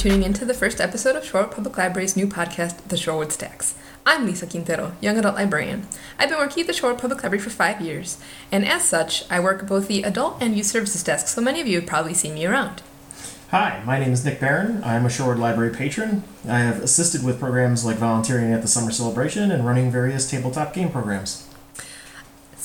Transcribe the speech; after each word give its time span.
Tuning 0.00 0.22
in 0.22 0.32
to 0.32 0.46
the 0.46 0.54
first 0.54 0.80
episode 0.80 1.14
of 1.14 1.24
Shorewood 1.24 1.54
Public 1.54 1.76
Library's 1.76 2.16
new 2.16 2.26
podcast, 2.26 2.88
The 2.88 2.96
Shorewood 2.96 3.32
Stacks. 3.32 3.74
I'm 4.06 4.24
Lisa 4.24 4.46
Quintero, 4.46 4.92
young 4.98 5.18
adult 5.18 5.34
librarian. 5.34 5.86
I've 6.18 6.30
been 6.30 6.38
working 6.38 6.62
at 6.62 6.66
the 6.68 6.72
Shorewood 6.72 6.96
Public 6.96 7.22
Library 7.22 7.42
for 7.42 7.50
five 7.50 7.82
years, 7.82 8.18
and 8.50 8.66
as 8.66 8.82
such, 8.82 9.30
I 9.30 9.40
work 9.40 9.66
both 9.66 9.88
the 9.88 10.02
adult 10.02 10.38
and 10.40 10.56
youth 10.56 10.68
services 10.68 11.02
desk, 11.02 11.28
so 11.28 11.42
many 11.42 11.60
of 11.60 11.66
you 11.66 11.80
have 11.80 11.86
probably 11.86 12.14
seen 12.14 12.32
me 12.32 12.46
around. 12.46 12.80
Hi, 13.50 13.82
my 13.84 13.98
name 13.98 14.14
is 14.14 14.24
Nick 14.24 14.40
Barron. 14.40 14.82
I'm 14.82 15.04
a 15.04 15.10
Shorewood 15.10 15.38
Library 15.38 15.76
patron. 15.76 16.22
I 16.48 16.60
have 16.60 16.82
assisted 16.82 17.22
with 17.22 17.38
programs 17.38 17.84
like 17.84 17.96
volunteering 17.96 18.54
at 18.54 18.62
the 18.62 18.68
Summer 18.68 18.92
Celebration 18.92 19.50
and 19.50 19.66
running 19.66 19.90
various 19.90 20.30
tabletop 20.30 20.72
game 20.72 20.90
programs. 20.90 21.46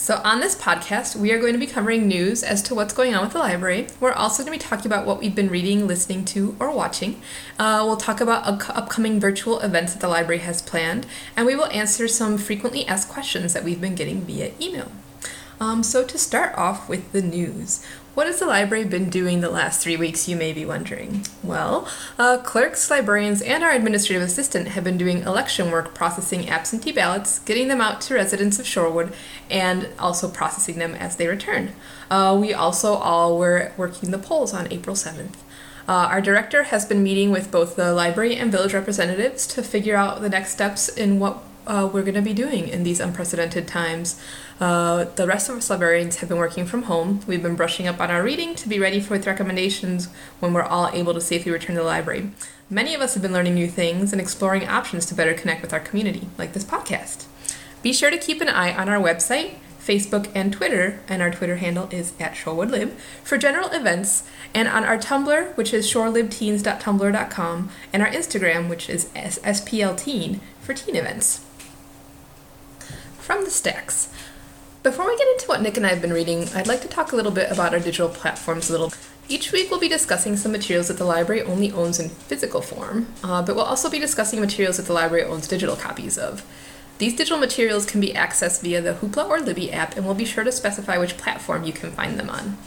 So, 0.06 0.22
on 0.24 0.40
this 0.40 0.54
podcast, 0.54 1.16
we 1.16 1.32
are 1.32 1.40
going 1.40 1.54
to 1.54 1.60
be 1.60 1.66
covering 1.66 2.08
news 2.08 2.44
as 2.44 2.62
to 2.62 2.76
what's 2.76 2.94
going 2.94 3.16
on 3.16 3.24
with 3.24 3.34
the 3.34 3.40
library. 3.40 3.88
We're 4.00 4.12
also 4.12 4.44
going 4.44 4.56
to 4.56 4.64
be 4.64 4.70
talking 4.70 4.86
about 4.86 5.08
what 5.08 5.20
we've 5.20 5.34
been 5.34 5.50
reading, 5.50 5.88
listening 5.88 6.26
to, 6.26 6.56
or 6.60 6.70
watching. 6.70 7.24
Uh, 7.58 7.82
we'll 7.84 7.98
talk 7.98 8.22
about 8.22 8.46
upcoming 8.70 9.20
virtual 9.20 9.60
events 9.62 9.94
that 9.94 10.02
the 10.02 10.08
library 10.08 10.42
has 10.42 10.62
planned, 10.62 11.08
and 11.36 11.48
we 11.48 11.56
will 11.56 11.66
answer 11.72 12.08
some 12.08 12.38
frequently 12.38 12.86
asked 12.88 13.10
questions 13.10 13.54
that 13.56 13.64
we've 13.64 13.82
been 13.82 13.96
getting 13.96 14.22
via 14.22 14.52
email. 14.62 14.92
Um, 15.60 15.82
so, 15.82 16.06
to 16.06 16.20
start 16.20 16.56
off 16.56 16.88
with 16.88 17.12
the 17.12 17.24
news, 17.24 17.84
what 18.16 18.28
has 18.28 18.40
the 18.40 18.46
library 18.46 18.86
been 18.86 19.10
doing 19.10 19.42
the 19.42 19.50
last 19.50 19.84
three 19.84 19.98
weeks, 19.98 20.28
you 20.28 20.36
may 20.38 20.54
be 20.54 20.66
wondering? 20.66 21.26
Well, 21.44 21.88
uh, 22.18 22.38
clerks, 22.38 22.90
librarians, 22.90 23.42
and 23.42 23.64
our 23.64 23.72
administrative 23.72 24.24
assistant 24.24 24.70
have 24.70 24.86
been 24.86 24.98
doing 24.98 25.22
election 25.24 25.70
work 25.70 25.94
processing 25.94 26.50
absentee 26.50 26.94
ballots, 26.94 27.40
getting 27.40 27.68
them 27.68 27.82
out 27.82 28.00
to 28.02 28.16
residents 28.16 28.58
of 28.58 28.66
Shorewood, 28.66 29.14
and 29.50 29.90
also 30.00 30.30
processing 30.30 30.80
them 30.80 30.96
as 30.96 31.18
they 31.18 31.28
return. 31.28 31.74
Uh, 32.10 32.38
we 32.40 32.54
also 32.54 32.94
all 32.94 33.38
were 33.38 33.74
working 33.76 34.12
the 34.12 34.18
polls 34.18 34.54
on 34.54 34.72
April 34.72 34.96
7th. 34.96 35.36
Uh, 35.88 36.08
our 36.10 36.22
director 36.22 36.64
has 36.64 36.86
been 36.86 37.04
meeting 37.04 37.32
with 37.32 37.52
both 37.52 37.76
the 37.76 37.94
library 37.94 38.36
and 38.36 38.52
village 38.52 38.74
representatives 38.74 39.46
to 39.46 39.62
figure 39.62 39.96
out 39.96 40.22
the 40.22 40.30
next 40.30 40.52
steps 40.52 40.90
in 40.90 41.20
what 41.20 41.45
uh, 41.68 41.90
we're 41.92 42.04
going 42.04 42.16
to 42.16 42.22
be 42.22 42.34
doing 42.34 42.68
in 42.68 42.84
these 42.84 43.00
unprecedented 43.00 43.68
times. 43.68 44.22
Uh, 44.60 45.06
the 45.16 45.28
rest 45.28 45.50
of 45.50 45.58
us 45.58 45.70
librarians 45.70 46.18
have 46.18 46.30
been 46.30 46.38
working 46.38 46.66
from 46.66 46.84
home. 46.84 47.22
We've 47.28 47.44
been 47.44 47.56
brushing 47.56 47.88
up 47.88 48.00
on 48.00 48.10
our 48.10 48.24
reading 48.24 48.56
to 48.56 48.70
be 48.70 48.80
ready 48.80 49.02
for 49.02 49.16
with 49.16 49.28
recommendations 49.28 50.10
when 50.40 50.54
we're 50.54 50.64
all 50.64 50.90
able 50.90 51.14
to 51.14 51.22
safely 51.22 51.52
return 51.52 51.76
to 51.76 51.82
the 51.82 51.88
library. 51.88 52.32
Many 52.70 52.94
of 52.94 53.02
us 53.02 53.14
have 53.14 53.24
been 53.24 53.34
learning 53.34 53.56
new 53.56 53.68
things 53.68 54.12
and 54.12 54.22
exploring 54.22 54.68
options 54.68 55.06
to 55.08 55.16
better 55.16 55.34
connect 55.34 55.62
with 55.62 55.74
our 55.74 55.80
community, 55.80 56.28
like 56.38 56.54
this 56.54 56.64
podcast. 56.64 57.26
Be 57.84 57.94
sure 57.94 58.10
to 58.10 58.18
keep 58.18 58.42
an 58.42 58.50
eye 58.50 58.74
on 58.74 58.90
our 58.90 59.02
website, 59.02 59.56
Facebook, 59.80 60.32
and 60.34 60.52
Twitter, 60.52 61.00
and 61.08 61.22
our 61.22 61.30
Twitter 61.30 61.58
handle 61.58 61.88
is 61.92 62.14
at 62.20 62.34
ShorewoodLib, 62.34 62.94
for 63.24 63.38
general 63.38 63.70
events, 63.70 64.24
and 64.54 64.68
on 64.68 64.84
our 64.84 64.98
Tumblr, 64.98 65.56
which 65.56 65.74
is 65.74 65.86
shorelibteens.tumblr.com, 65.92 67.70
and 67.94 68.02
our 68.02 68.10
Instagram, 68.10 68.68
which 68.68 68.90
is 68.90 69.06
SPLTeen, 69.14 70.40
for 70.62 70.74
teen 70.74 70.96
events 70.96 71.45
from 73.26 73.44
the 73.44 73.50
stacks. 73.50 74.08
Before 74.84 75.08
we 75.08 75.18
get 75.18 75.28
into 75.30 75.48
what 75.48 75.64
Nick 75.64 75.78
and 75.78 75.86
I 75.86 75.90
have 75.90 76.02
been 76.02 76.14
reading, 76.14 76.48
I'd 76.54 76.68
like 76.68 76.82
to 76.82 76.88
talk 76.88 77.12
a 77.12 77.16
little 77.16 77.32
bit 77.32 77.52
about 77.52 77.74
our 77.74 77.80
digital 77.80 78.08
platforms 78.08 78.70
a 78.70 78.72
little. 78.72 78.94
Each 79.28 79.52
week 79.52 79.72
we'll 79.72 79.80
be 79.80 79.90
discussing 79.90 80.38
some 80.38 80.52
materials 80.52 80.90
that 80.90 80.98
the 80.98 81.06
library 81.06 81.42
only 81.42 81.72
owns 81.72 82.00
in 82.00 82.10
physical 82.10 82.62
form, 82.62 83.08
uh, 83.24 83.42
but 83.42 83.56
we'll 83.56 83.66
also 83.66 83.90
be 83.90 83.98
discussing 83.98 84.40
materials 84.40 84.78
that 84.78 84.86
the 84.86 84.94
library 84.94 85.24
owns 85.24 85.48
digital 85.48 85.76
copies 85.76 86.20
of. 86.20 86.46
These 87.00 87.16
digital 87.16 87.40
materials 87.40 87.88
can 87.88 88.00
be 88.00 88.14
accessed 88.14 88.62
via 88.62 88.80
the 88.80 88.94
Hoopla 88.94 89.28
or 89.28 89.40
Libby 89.40 89.72
app, 89.74 89.98
and 89.98 90.06
we'll 90.06 90.14
be 90.14 90.24
sure 90.24 90.44
to 90.44 90.52
specify 90.52 91.00
which 91.00 91.18
platform 91.18 91.64
you 91.64 91.74
can 91.74 91.92
find 91.92 92.20
them 92.20 92.30
on. 92.30 92.58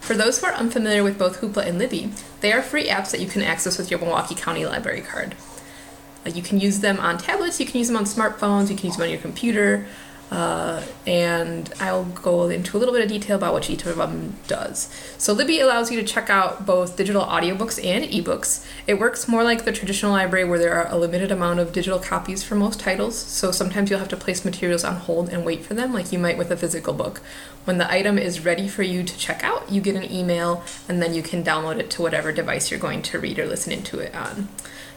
For 0.00 0.14
those 0.14 0.40
who 0.40 0.46
are 0.46 0.54
unfamiliar 0.54 1.04
with 1.04 1.18
both 1.18 1.42
Hoopla 1.42 1.66
and 1.66 1.78
Libby, 1.78 2.10
they 2.40 2.54
are 2.54 2.62
free 2.62 2.88
apps 2.88 3.10
that 3.10 3.20
you 3.20 3.28
can 3.28 3.42
access 3.42 3.76
with 3.76 3.90
your 3.90 4.00
Milwaukee 4.00 4.34
County 4.34 4.64
Library 4.64 5.02
card. 5.02 5.34
Uh, 6.26 6.30
you 6.30 6.42
can 6.42 6.58
use 6.58 6.80
them 6.80 6.98
on 6.98 7.18
tablets, 7.18 7.60
you 7.60 7.66
can 7.66 7.78
use 7.78 7.88
them 7.88 7.96
on 7.96 8.04
smartphones, 8.04 8.70
you 8.70 8.76
can 8.76 8.86
use 8.86 8.96
them 8.96 9.04
on 9.04 9.10
your 9.10 9.20
computer, 9.20 9.86
uh, 10.30 10.82
and 11.06 11.72
I'll 11.80 12.04
go 12.04 12.48
into 12.48 12.76
a 12.76 12.78
little 12.78 12.92
bit 12.92 13.02
of 13.02 13.08
detail 13.08 13.36
about 13.36 13.52
what 13.52 13.70
each 13.70 13.86
of 13.86 13.96
them 13.96 14.36
does. 14.48 14.90
So 15.18 15.32
Libby 15.32 15.60
allows 15.60 15.90
you 15.90 16.00
to 16.00 16.06
check 16.06 16.28
out 16.28 16.66
both 16.66 16.96
digital 16.96 17.22
audiobooks 17.22 17.82
and 17.84 18.04
ebooks. 18.04 18.66
It 18.86 18.98
works 18.98 19.28
more 19.28 19.44
like 19.44 19.64
the 19.64 19.72
traditional 19.72 20.12
library 20.12 20.44
where 20.44 20.58
there 20.58 20.74
are 20.74 20.88
a 20.90 20.98
limited 20.98 21.30
amount 21.30 21.60
of 21.60 21.72
digital 21.72 21.98
copies 21.98 22.42
for 22.42 22.54
most 22.56 22.80
titles, 22.80 23.16
so 23.16 23.50
sometimes 23.52 23.90
you'll 23.90 24.00
have 24.00 24.08
to 24.08 24.16
place 24.16 24.44
materials 24.44 24.84
on 24.84 24.96
hold 24.96 25.28
and 25.28 25.44
wait 25.44 25.64
for 25.64 25.74
them 25.74 25.92
like 25.92 26.12
you 26.12 26.18
might 26.18 26.38
with 26.38 26.50
a 26.50 26.56
physical 26.56 26.92
book. 26.92 27.20
When 27.66 27.78
the 27.78 27.92
item 27.92 28.16
is 28.16 28.44
ready 28.44 28.68
for 28.68 28.84
you 28.84 29.02
to 29.02 29.18
check 29.18 29.42
out, 29.42 29.72
you 29.72 29.80
get 29.80 29.96
an 29.96 30.08
email 30.08 30.62
and 30.88 31.02
then 31.02 31.14
you 31.14 31.20
can 31.20 31.42
download 31.42 31.80
it 31.80 31.90
to 31.90 32.02
whatever 32.02 32.30
device 32.30 32.70
you're 32.70 32.78
going 32.78 33.02
to 33.02 33.18
read 33.18 33.40
or 33.40 33.46
listen 33.46 33.72
into 33.72 33.98
it 33.98 34.14
on. 34.14 34.48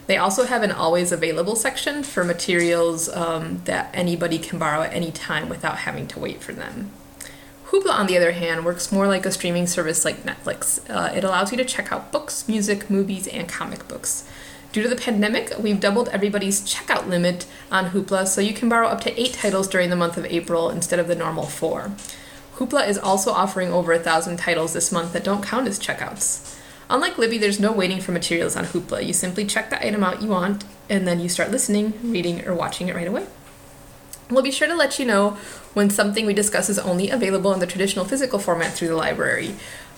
They 0.06 0.16
also 0.16 0.44
have 0.44 0.62
an 0.62 0.70
always 0.70 1.10
available 1.10 1.56
section 1.56 2.04
for 2.04 2.22
materials 2.22 3.08
um, 3.08 3.62
that 3.64 3.90
anybody 3.92 4.38
can 4.38 4.60
borrow 4.60 4.82
at 4.82 4.94
any 4.94 5.10
time 5.10 5.48
without 5.48 5.78
having 5.78 6.06
to 6.08 6.20
wait 6.20 6.42
for 6.44 6.52
them. 6.52 6.92
Hoopla, 7.70 7.90
on 7.90 8.06
the 8.06 8.16
other 8.16 8.30
hand, 8.30 8.64
works 8.64 8.92
more 8.92 9.08
like 9.08 9.26
a 9.26 9.32
streaming 9.32 9.66
service 9.66 10.04
like 10.04 10.22
Netflix. 10.22 10.88
Uh, 10.88 11.12
it 11.12 11.24
allows 11.24 11.50
you 11.50 11.58
to 11.58 11.64
check 11.64 11.90
out 11.90 12.12
books, 12.12 12.46
music, 12.46 12.88
movies, 12.88 13.26
and 13.26 13.48
comic 13.48 13.88
books. 13.88 14.28
Due 14.72 14.84
to 14.84 14.88
the 14.88 14.94
pandemic, 14.94 15.52
we've 15.58 15.80
doubled 15.80 16.08
everybody's 16.10 16.60
checkout 16.60 17.08
limit 17.08 17.46
on 17.72 17.90
Hoopla, 17.90 18.28
so 18.28 18.40
you 18.40 18.54
can 18.54 18.68
borrow 18.68 18.86
up 18.86 19.00
to 19.00 19.20
eight 19.20 19.32
titles 19.32 19.66
during 19.66 19.90
the 19.90 19.96
month 19.96 20.16
of 20.16 20.24
April 20.26 20.70
instead 20.70 21.00
of 21.00 21.08
the 21.08 21.16
normal 21.16 21.46
four. 21.46 21.90
Hoopla 22.60 22.86
is 22.86 22.98
also 22.98 23.32
offering 23.32 23.72
over 23.72 23.90
a 23.90 23.98
thousand 23.98 24.36
titles 24.36 24.74
this 24.74 24.92
month 24.92 25.14
that 25.14 25.24
don't 25.24 25.42
count 25.42 25.66
as 25.66 25.80
checkouts. 25.80 26.58
Unlike 26.90 27.16
Libby, 27.16 27.38
there's 27.38 27.58
no 27.58 27.72
waiting 27.72 28.02
for 28.02 28.12
materials 28.12 28.54
on 28.54 28.66
Hoopla. 28.66 29.06
You 29.06 29.14
simply 29.14 29.46
check 29.46 29.70
the 29.70 29.84
item 29.84 30.04
out 30.04 30.20
you 30.20 30.28
want, 30.28 30.64
and 30.90 31.08
then 31.08 31.20
you 31.20 31.30
start 31.30 31.50
listening, 31.50 31.94
reading, 32.02 32.46
or 32.46 32.54
watching 32.54 32.88
it 32.88 32.94
right 32.94 33.08
away. 33.08 33.26
We'll 34.28 34.42
be 34.42 34.50
sure 34.50 34.68
to 34.68 34.74
let 34.74 34.98
you 34.98 35.06
know 35.06 35.38
when 35.72 35.88
something 35.88 36.26
we 36.26 36.34
discuss 36.34 36.68
is 36.68 36.78
only 36.78 37.08
available 37.08 37.54
in 37.54 37.60
the 37.60 37.66
traditional 37.66 38.04
physical 38.04 38.38
format 38.38 38.74
through 38.74 38.88
the 38.88 38.96
library. 38.96 39.54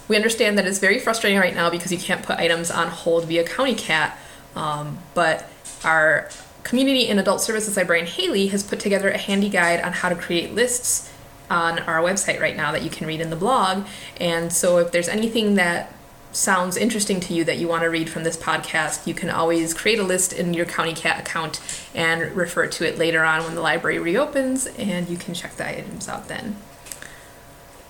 We 0.06 0.14
understand 0.14 0.56
that 0.56 0.64
it's 0.64 0.78
very 0.78 1.00
frustrating 1.00 1.40
right 1.40 1.56
now 1.56 1.68
because 1.68 1.90
you 1.90 1.98
can't 1.98 2.22
put 2.22 2.38
items 2.38 2.70
on 2.70 2.86
hold 2.86 3.24
via 3.24 3.42
County 3.42 3.74
Cat, 3.74 4.16
um, 4.54 5.00
but 5.14 5.48
our 5.84 6.28
community 6.62 7.08
and 7.08 7.18
adult 7.18 7.40
services 7.40 7.76
librarian 7.76 8.06
Haley 8.06 8.46
has 8.48 8.62
put 8.62 8.78
together 8.78 9.10
a 9.10 9.18
handy 9.18 9.48
guide 9.48 9.80
on 9.80 9.92
how 9.92 10.08
to 10.08 10.14
create 10.14 10.54
lists 10.54 11.11
on 11.52 11.78
our 11.80 12.00
website 12.00 12.40
right 12.40 12.56
now 12.56 12.72
that 12.72 12.82
you 12.82 12.88
can 12.88 13.06
read 13.06 13.20
in 13.20 13.28
the 13.28 13.36
blog. 13.36 13.86
And 14.18 14.52
so 14.52 14.78
if 14.78 14.90
there's 14.90 15.08
anything 15.08 15.54
that 15.56 15.92
sounds 16.32 16.78
interesting 16.78 17.20
to 17.20 17.34
you 17.34 17.44
that 17.44 17.58
you 17.58 17.68
want 17.68 17.82
to 17.82 17.90
read 17.90 18.08
from 18.08 18.24
this 18.24 18.38
podcast, 18.38 19.06
you 19.06 19.12
can 19.12 19.28
always 19.28 19.74
create 19.74 19.98
a 19.98 20.02
list 20.02 20.32
in 20.32 20.54
your 20.54 20.64
County 20.64 20.94
Cat 20.94 21.20
account 21.20 21.60
and 21.94 22.34
refer 22.34 22.66
to 22.66 22.88
it 22.88 22.96
later 22.96 23.22
on 23.22 23.44
when 23.44 23.54
the 23.54 23.60
library 23.60 23.98
reopens, 23.98 24.66
and 24.78 25.10
you 25.10 25.18
can 25.18 25.34
check 25.34 25.56
the 25.56 25.68
items 25.68 26.08
out 26.08 26.28
then. 26.28 26.56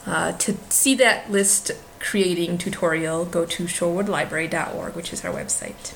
Uh, 0.04 0.32
to 0.32 0.56
see 0.68 0.96
that 0.96 1.30
list 1.30 1.70
creating 2.00 2.58
tutorial, 2.58 3.24
go 3.24 3.46
to 3.46 3.64
shorewoodlibrary.org, 3.64 4.96
which 4.96 5.12
is 5.12 5.24
our 5.24 5.32
website. 5.32 5.94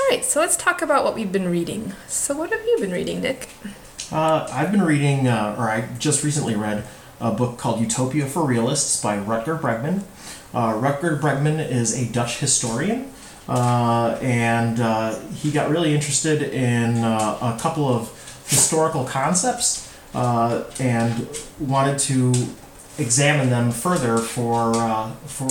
All 0.00 0.06
right, 0.08 0.24
so 0.24 0.40
let's 0.40 0.56
talk 0.56 0.80
about 0.80 1.04
what 1.04 1.14
we've 1.14 1.30
been 1.30 1.50
reading. 1.50 1.92
So, 2.08 2.34
what 2.34 2.50
have 2.50 2.64
you 2.66 2.78
been 2.80 2.92
reading, 2.92 3.20
Nick? 3.20 3.50
Uh, 4.12 4.46
I've 4.52 4.70
been 4.70 4.82
reading, 4.82 5.26
uh, 5.26 5.56
or 5.58 5.70
I 5.70 5.88
just 5.98 6.22
recently 6.22 6.54
read 6.54 6.84
a 7.18 7.30
book 7.30 7.56
called 7.56 7.80
Utopia 7.80 8.26
for 8.26 8.46
Realists 8.46 9.02
by 9.02 9.16
Rutger 9.16 9.58
Bregman. 9.58 10.02
Uh, 10.52 10.74
Rutger 10.74 11.18
Bregman 11.18 11.66
is 11.66 11.98
a 11.98 12.12
Dutch 12.12 12.38
historian, 12.38 13.10
uh, 13.48 14.18
and 14.20 14.80
uh, 14.80 15.18
he 15.30 15.50
got 15.50 15.70
really 15.70 15.94
interested 15.94 16.42
in 16.42 16.98
uh, 16.98 17.38
a 17.56 17.58
couple 17.58 17.88
of 17.88 18.10
historical 18.46 19.04
concepts 19.04 19.90
and 20.14 21.26
wanted 21.58 21.98
to 22.00 22.34
examine 22.98 23.48
them 23.48 23.70
further 23.70 24.18
for 24.18 24.74
for 25.26 25.48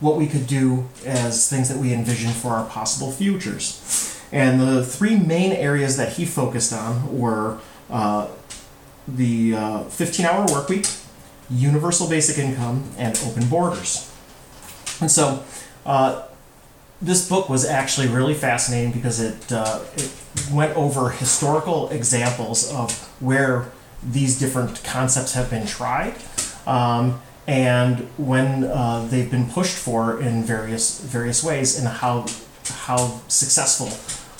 what 0.00 0.16
we 0.16 0.26
could 0.26 0.48
do 0.48 0.88
as 1.04 1.48
things 1.48 1.68
that 1.68 1.78
we 1.78 1.94
envision 1.94 2.32
for 2.32 2.50
our 2.50 2.68
possible 2.68 3.12
futures. 3.12 4.12
And 4.32 4.60
the 4.60 4.84
three 4.84 5.16
main 5.16 5.52
areas 5.52 5.96
that 5.98 6.14
he 6.14 6.24
focused 6.26 6.72
on 6.72 7.16
were 7.16 7.60
the 7.88 9.86
15 9.90 10.26
hour 10.26 10.46
work 10.46 10.68
week, 10.68 10.86
universal 11.50 12.08
basic 12.08 12.38
income, 12.38 12.90
and 12.98 13.18
open 13.26 13.48
borders. 13.48 14.12
And 15.00 15.10
so, 15.10 15.44
uh, 15.84 16.26
this 17.00 17.28
book 17.28 17.48
was 17.48 17.64
actually 17.64 18.08
really 18.08 18.34
fascinating 18.34 18.92
because 18.92 19.20
it, 19.20 19.52
uh, 19.52 19.80
it 19.96 20.10
went 20.50 20.76
over 20.76 21.10
historical 21.10 21.88
examples 21.90 22.72
of 22.72 22.92
where 23.20 23.70
these 24.02 24.38
different 24.38 24.82
concepts 24.84 25.34
have 25.34 25.50
been 25.50 25.66
tried 25.66 26.14
um, 26.66 27.20
and 27.46 28.00
when 28.16 28.64
uh, 28.64 29.06
they've 29.10 29.30
been 29.30 29.48
pushed 29.48 29.76
for 29.76 30.20
in 30.20 30.42
various 30.42 31.00
various 31.00 31.44
ways 31.44 31.78
and 31.78 31.86
how 31.86 32.26
how 32.68 33.20
successful 33.28 33.86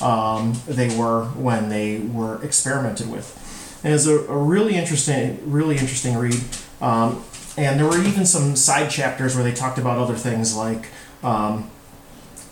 um, 0.00 0.54
they 0.66 0.96
were 0.96 1.24
when 1.26 1.68
they 1.68 1.98
were 1.98 2.42
experimented 2.44 3.10
with. 3.10 3.42
And 3.84 3.94
it's 3.94 4.06
a, 4.06 4.18
a 4.18 4.36
really 4.36 4.76
interesting 4.76 5.40
really 5.50 5.76
interesting 5.76 6.16
read. 6.16 6.40
Um, 6.80 7.24
and 7.58 7.80
there 7.80 7.86
were 7.86 7.98
even 7.98 8.26
some 8.26 8.54
side 8.54 8.90
chapters 8.90 9.34
where 9.34 9.42
they 9.42 9.52
talked 9.52 9.78
about 9.78 9.98
other 9.98 10.14
things 10.14 10.54
like 10.54 10.88
um, 11.22 11.70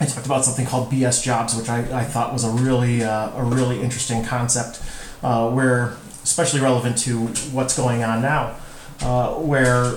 I 0.00 0.06
talked 0.06 0.26
about 0.26 0.44
something 0.44 0.66
called 0.66 0.90
BS 0.90 1.22
jobs, 1.22 1.54
which 1.56 1.68
I, 1.68 2.00
I 2.00 2.04
thought 2.04 2.32
was 2.32 2.44
a 2.44 2.50
really 2.50 3.02
uh, 3.02 3.30
a 3.36 3.44
really 3.44 3.80
interesting 3.80 4.24
concept, 4.24 4.82
uh, 5.22 5.50
where 5.50 5.96
especially 6.24 6.60
relevant 6.60 6.98
to 6.98 7.26
what's 7.52 7.76
going 7.76 8.02
on 8.02 8.22
now, 8.22 8.56
uh, 9.00 9.34
where 9.34 9.94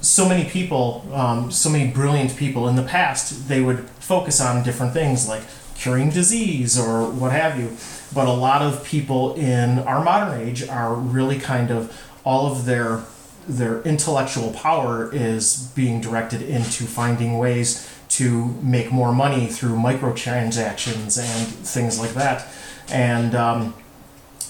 so 0.00 0.28
many 0.28 0.48
people, 0.48 1.06
um, 1.12 1.50
so 1.50 1.70
many 1.70 1.90
brilliant 1.90 2.36
people 2.36 2.68
in 2.68 2.76
the 2.76 2.82
past, 2.82 3.48
they 3.48 3.60
would 3.60 3.80
focus 4.00 4.40
on 4.40 4.62
different 4.62 4.92
things 4.92 5.28
like 5.28 5.42
curing 5.80 6.10
disease 6.10 6.78
or 6.78 7.10
what 7.10 7.32
have 7.32 7.58
you. 7.58 7.76
But 8.14 8.28
a 8.28 8.32
lot 8.32 8.60
of 8.62 8.84
people 8.84 9.34
in 9.34 9.78
our 9.80 10.04
modern 10.04 10.40
age 10.40 10.68
are 10.68 10.94
really 10.94 11.38
kind 11.38 11.70
of 11.70 11.98
all 12.24 12.52
of 12.52 12.66
their 12.66 13.02
their 13.48 13.80
intellectual 13.82 14.52
power 14.52 15.12
is 15.12 15.72
being 15.74 16.00
directed 16.00 16.42
into 16.42 16.84
finding 16.84 17.38
ways 17.38 17.90
to 18.08 18.46
make 18.62 18.92
more 18.92 19.12
money 19.12 19.46
through 19.46 19.74
microtransactions 19.74 21.18
and 21.18 21.48
things 21.66 21.98
like 21.98 22.10
that. 22.10 22.46
And 22.90 23.34
um, 23.34 23.74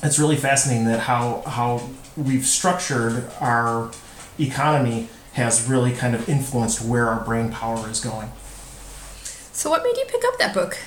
it's 0.03 0.19
really 0.19 0.37
fascinating 0.37 0.87
that 0.87 1.01
how 1.01 1.43
how 1.47 1.89
we've 2.17 2.45
structured 2.45 3.31
our 3.41 3.93
economy 4.39 5.09
has 5.35 5.69
really 5.69 5.93
kind 5.93 6.15
of 6.15 6.29
influenced 6.29 6.85
where 6.85 7.09
our 7.09 7.25
brain 7.25 7.51
power 7.51 7.89
is 7.89 8.01
going. 8.01 8.31
So, 9.53 9.71
what 9.71 9.83
made 9.83 9.97
you 9.97 10.05
pick 10.09 10.25
up 10.25 10.39
that 10.39 10.53
book? 10.55 10.79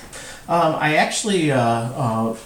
Um, 0.46 0.74
I 0.74 0.96
actually 0.96 1.50
uh, 1.50 1.58
uh, 1.58 2.36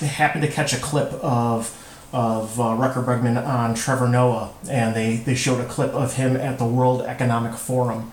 happened 0.00 0.42
to 0.42 0.50
catch 0.50 0.72
a 0.72 0.78
clip 0.78 1.12
of 1.14 1.74
of 2.10 2.58
uh, 2.58 2.64
Rutger 2.64 3.04
Bregman 3.04 3.44
on 3.46 3.74
Trevor 3.74 4.08
Noah, 4.08 4.50
and 4.70 4.96
they, 4.96 5.16
they 5.16 5.34
showed 5.34 5.60
a 5.60 5.66
clip 5.66 5.92
of 5.92 6.14
him 6.14 6.36
at 6.36 6.58
the 6.58 6.64
World 6.64 7.02
Economic 7.02 7.52
Forum. 7.54 8.12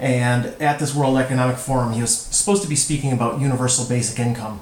And 0.00 0.46
at 0.60 0.80
this 0.80 0.94
World 0.94 1.16
Economic 1.16 1.56
Forum, 1.56 1.92
he 1.92 2.00
was 2.00 2.16
supposed 2.16 2.62
to 2.64 2.68
be 2.68 2.74
speaking 2.74 3.12
about 3.12 3.40
universal 3.40 3.88
basic 3.88 4.18
income. 4.18 4.60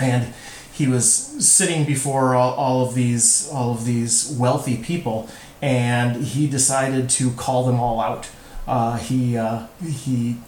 And 0.00 0.34
he 0.72 0.88
was 0.88 1.06
sitting 1.06 1.84
before 1.84 2.34
all, 2.34 2.54
all 2.54 2.84
of 2.84 2.94
these 2.94 3.48
all 3.52 3.70
of 3.70 3.84
these 3.84 4.36
wealthy 4.38 4.76
people, 4.76 5.28
and 5.62 6.24
he 6.24 6.48
decided 6.48 7.08
to 7.10 7.30
call 7.32 7.64
them 7.64 7.78
all 7.78 8.00
out. 8.00 8.28
Uh, 8.66 8.96
he 8.96 9.36
uh, 9.36 9.68
he 9.80 10.38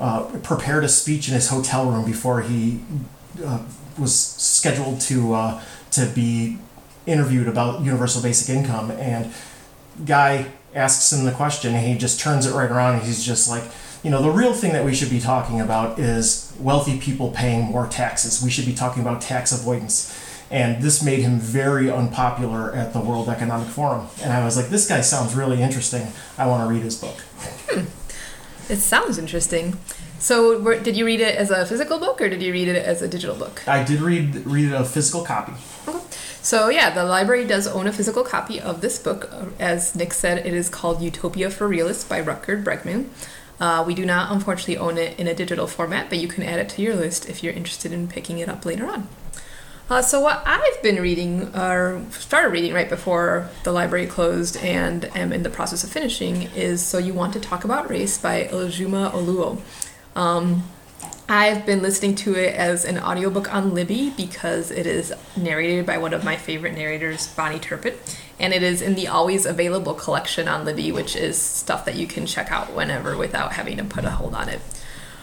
uh, 0.00 0.24
prepared 0.42 0.84
a 0.84 0.88
speech 0.88 1.28
in 1.28 1.34
his 1.34 1.48
hotel 1.48 1.90
room 1.90 2.04
before 2.04 2.42
he 2.42 2.80
uh, 3.44 3.62
was 3.98 4.14
scheduled 4.14 5.00
to 5.02 5.34
uh, 5.34 5.62
to 5.92 6.06
be 6.06 6.58
interviewed 7.06 7.48
about 7.48 7.80
universal 7.82 8.22
basic 8.22 8.54
income, 8.54 8.90
and 8.90 9.32
guy 10.04 10.46
asks 10.74 11.12
him 11.12 11.24
the 11.24 11.32
question, 11.32 11.74
and 11.74 11.86
he 11.86 11.96
just 11.96 12.20
turns 12.20 12.46
it 12.46 12.52
right 12.52 12.70
around, 12.70 12.94
and 12.96 13.02
he's 13.02 13.24
just 13.24 13.48
like, 13.48 13.64
you 14.02 14.10
know, 14.10 14.22
the 14.22 14.30
real 14.30 14.52
thing 14.52 14.72
that 14.72 14.84
we 14.84 14.94
should 14.94 15.10
be 15.10 15.20
talking 15.20 15.60
about 15.60 15.98
is 15.98 16.54
wealthy 16.60 17.00
people 17.00 17.30
paying 17.30 17.64
more 17.64 17.86
taxes. 17.86 18.42
We 18.42 18.50
should 18.50 18.66
be 18.66 18.74
talking 18.74 19.02
about 19.02 19.20
tax 19.20 19.52
avoidance. 19.52 20.22
And 20.48 20.80
this 20.80 21.02
made 21.02 21.20
him 21.20 21.40
very 21.40 21.90
unpopular 21.90 22.72
at 22.72 22.92
the 22.92 23.00
World 23.00 23.28
Economic 23.28 23.66
Forum. 23.66 24.06
And 24.22 24.32
I 24.32 24.44
was 24.44 24.56
like, 24.56 24.68
this 24.68 24.86
guy 24.86 25.00
sounds 25.00 25.34
really 25.34 25.60
interesting. 25.60 26.06
I 26.38 26.46
want 26.46 26.62
to 26.68 26.72
read 26.72 26.82
his 26.82 27.00
book. 27.00 27.16
It 28.68 28.78
sounds 28.78 29.18
interesting. 29.18 29.78
So, 30.18 30.60
were, 30.60 30.78
did 30.78 30.96
you 30.96 31.04
read 31.04 31.20
it 31.20 31.36
as 31.36 31.50
a 31.50 31.66
physical 31.66 31.98
book 31.98 32.20
or 32.20 32.28
did 32.28 32.42
you 32.42 32.52
read 32.52 32.68
it 32.68 32.84
as 32.84 33.02
a 33.02 33.08
digital 33.08 33.36
book? 33.36 33.66
I 33.68 33.84
did 33.84 34.00
read 34.00 34.46
read 34.46 34.72
a 34.72 34.84
physical 34.84 35.22
copy. 35.24 35.52
Okay. 35.86 36.00
So, 36.42 36.68
yeah, 36.68 36.90
the 36.90 37.04
library 37.04 37.44
does 37.44 37.66
own 37.66 37.86
a 37.86 37.92
physical 37.92 38.24
copy 38.24 38.60
of 38.60 38.80
this 38.80 38.98
book. 38.98 39.30
As 39.58 39.94
Nick 39.94 40.12
said, 40.12 40.46
it 40.46 40.54
is 40.54 40.68
called 40.68 41.02
Utopia 41.02 41.50
for 41.50 41.68
Realists 41.68 42.04
by 42.04 42.22
Rutger 42.22 42.62
Bregman. 42.62 43.08
Uh, 43.58 43.82
we 43.86 43.94
do 43.94 44.04
not, 44.04 44.30
unfortunately, 44.32 44.76
own 44.76 44.98
it 44.98 45.18
in 45.18 45.26
a 45.26 45.34
digital 45.34 45.66
format, 45.66 46.08
but 46.08 46.18
you 46.18 46.28
can 46.28 46.42
add 46.42 46.58
it 46.58 46.68
to 46.70 46.82
your 46.82 46.94
list 46.94 47.28
if 47.28 47.42
you're 47.42 47.52
interested 47.52 47.92
in 47.92 48.06
picking 48.06 48.38
it 48.38 48.48
up 48.48 48.64
later 48.64 48.86
on. 48.86 49.08
Uh, 49.88 50.02
so, 50.02 50.20
what 50.20 50.42
I've 50.44 50.82
been 50.82 51.00
reading, 51.00 51.54
or 51.56 52.04
started 52.10 52.48
reading 52.48 52.74
right 52.74 52.88
before 52.88 53.48
the 53.62 53.70
library 53.70 54.06
closed 54.06 54.56
and 54.56 55.04
am 55.16 55.32
in 55.32 55.44
the 55.44 55.50
process 55.50 55.84
of 55.84 55.90
finishing, 55.92 56.50
is 56.56 56.84
So 56.84 56.98
You 56.98 57.14
Want 57.14 57.34
to 57.34 57.40
Talk 57.40 57.62
About 57.62 57.88
Race 57.88 58.18
by 58.18 58.48
Ijeoma 58.50 59.12
Oluo. 59.12 59.60
Um, 60.16 60.64
I've 61.28 61.64
been 61.66 61.82
listening 61.82 62.16
to 62.16 62.34
it 62.34 62.56
as 62.56 62.84
an 62.84 62.98
audiobook 62.98 63.52
on 63.54 63.74
Libby 63.74 64.10
because 64.10 64.72
it 64.72 64.88
is 64.88 65.12
narrated 65.36 65.86
by 65.86 65.98
one 65.98 66.12
of 66.12 66.24
my 66.24 66.34
favorite 66.34 66.74
narrators, 66.74 67.32
Bahni 67.36 67.62
Turpin, 67.62 67.94
and 68.40 68.52
it 68.52 68.64
is 68.64 68.82
in 68.82 68.96
the 68.96 69.06
always 69.06 69.46
available 69.46 69.94
collection 69.94 70.48
on 70.48 70.64
Libby, 70.64 70.90
which 70.90 71.14
is 71.14 71.40
stuff 71.40 71.84
that 71.84 71.94
you 71.94 72.08
can 72.08 72.26
check 72.26 72.50
out 72.50 72.72
whenever 72.72 73.16
without 73.16 73.52
having 73.52 73.76
to 73.76 73.84
put 73.84 74.04
a 74.04 74.10
hold 74.10 74.34
on 74.34 74.48
it. 74.48 74.60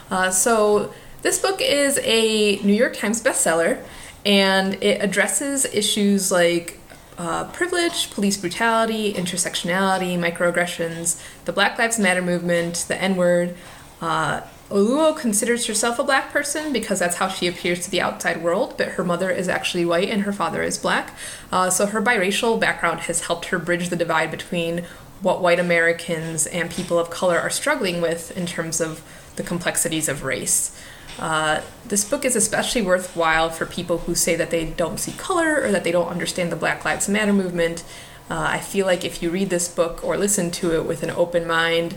Uh, 0.10 0.32
so, 0.32 0.94
this 1.22 1.40
book 1.40 1.60
is 1.62 2.00
a 2.04 2.58
New 2.64 2.74
York 2.74 2.96
Times 2.96 3.22
bestseller, 3.22 3.82
and 4.26 4.76
it 4.84 5.02
addresses 5.02 5.66
issues 5.66 6.32
like 6.32 6.80
uh, 7.18 7.46
privilege, 7.52 8.12
police 8.12 8.38
brutality, 8.38 9.14
intersectionality, 9.14 10.18
microaggressions, 10.18 11.22
the 11.46 11.54
Black 11.54 11.78
Lives 11.78 12.00
Matter 12.00 12.22
movement, 12.22 12.86
the 12.88 13.00
N 13.00 13.16
word. 13.16 13.56
Uh, 14.02 14.42
Oluo 14.70 15.16
considers 15.16 15.68
herself 15.68 16.00
a 16.00 16.04
black 16.04 16.32
person 16.32 16.74
because 16.74 16.98
that's 16.98 17.18
how 17.18 17.28
she 17.28 17.46
appears 17.48 17.84
to 17.86 17.92
the 17.92 18.02
outside 18.02 18.42
world, 18.42 18.74
but 18.76 18.90
her 18.90 19.04
mother 19.04 19.30
is 19.30 19.48
actually 19.48 19.86
white 19.86 20.10
and 20.10 20.24
her 20.24 20.34
father 20.34 20.64
is 20.64 20.80
black. 20.80 21.14
Uh, 21.52 21.70
so 21.70 21.86
her 21.86 22.02
biracial 22.02 22.60
background 22.60 23.02
has 23.02 23.22
helped 23.22 23.46
her 23.46 23.60
bridge 23.60 23.90
the 23.90 23.96
divide 23.96 24.32
between 24.32 24.84
what 25.24 25.42
white 25.42 25.60
Americans 25.60 26.46
and 26.46 26.70
people 26.70 27.00
of 27.00 27.10
color 27.10 27.40
are 27.40 27.50
struggling 27.50 28.02
with 28.02 28.36
in 28.38 28.46
terms 28.46 28.80
of 28.80 29.02
the 29.36 29.44
complexities 29.44 30.08
of 30.08 30.24
race. 30.24 30.80
Uh, 31.18 31.62
this 31.88 32.08
book 32.08 32.26
is 32.26 32.36
especially 32.36 32.82
worthwhile 32.82 33.50
for 33.50 33.66
people 33.66 34.00
who 34.00 34.14
say 34.14 34.36
that 34.36 34.52
they 34.52 34.66
don't 34.66 35.00
see 35.00 35.14
color 35.14 35.64
or 35.64 35.72
that 35.72 35.84
they 35.84 35.92
don't 35.92 36.08
understand 36.08 36.52
the 36.52 36.56
Black 36.56 36.84
Lives 36.86 37.08
Matter 37.10 37.34
movement. 37.34 37.84
Uh, 38.30 38.48
I 38.50 38.60
feel 38.60 38.86
like 38.86 39.04
if 39.04 39.24
you 39.24 39.30
read 39.30 39.50
this 39.50 39.68
book 39.68 40.04
or 40.04 40.18
listen 40.18 40.52
to 40.52 40.76
it 40.76 40.86
with 40.86 41.04
an 41.04 41.12
open 41.12 41.48
mind, 41.48 41.96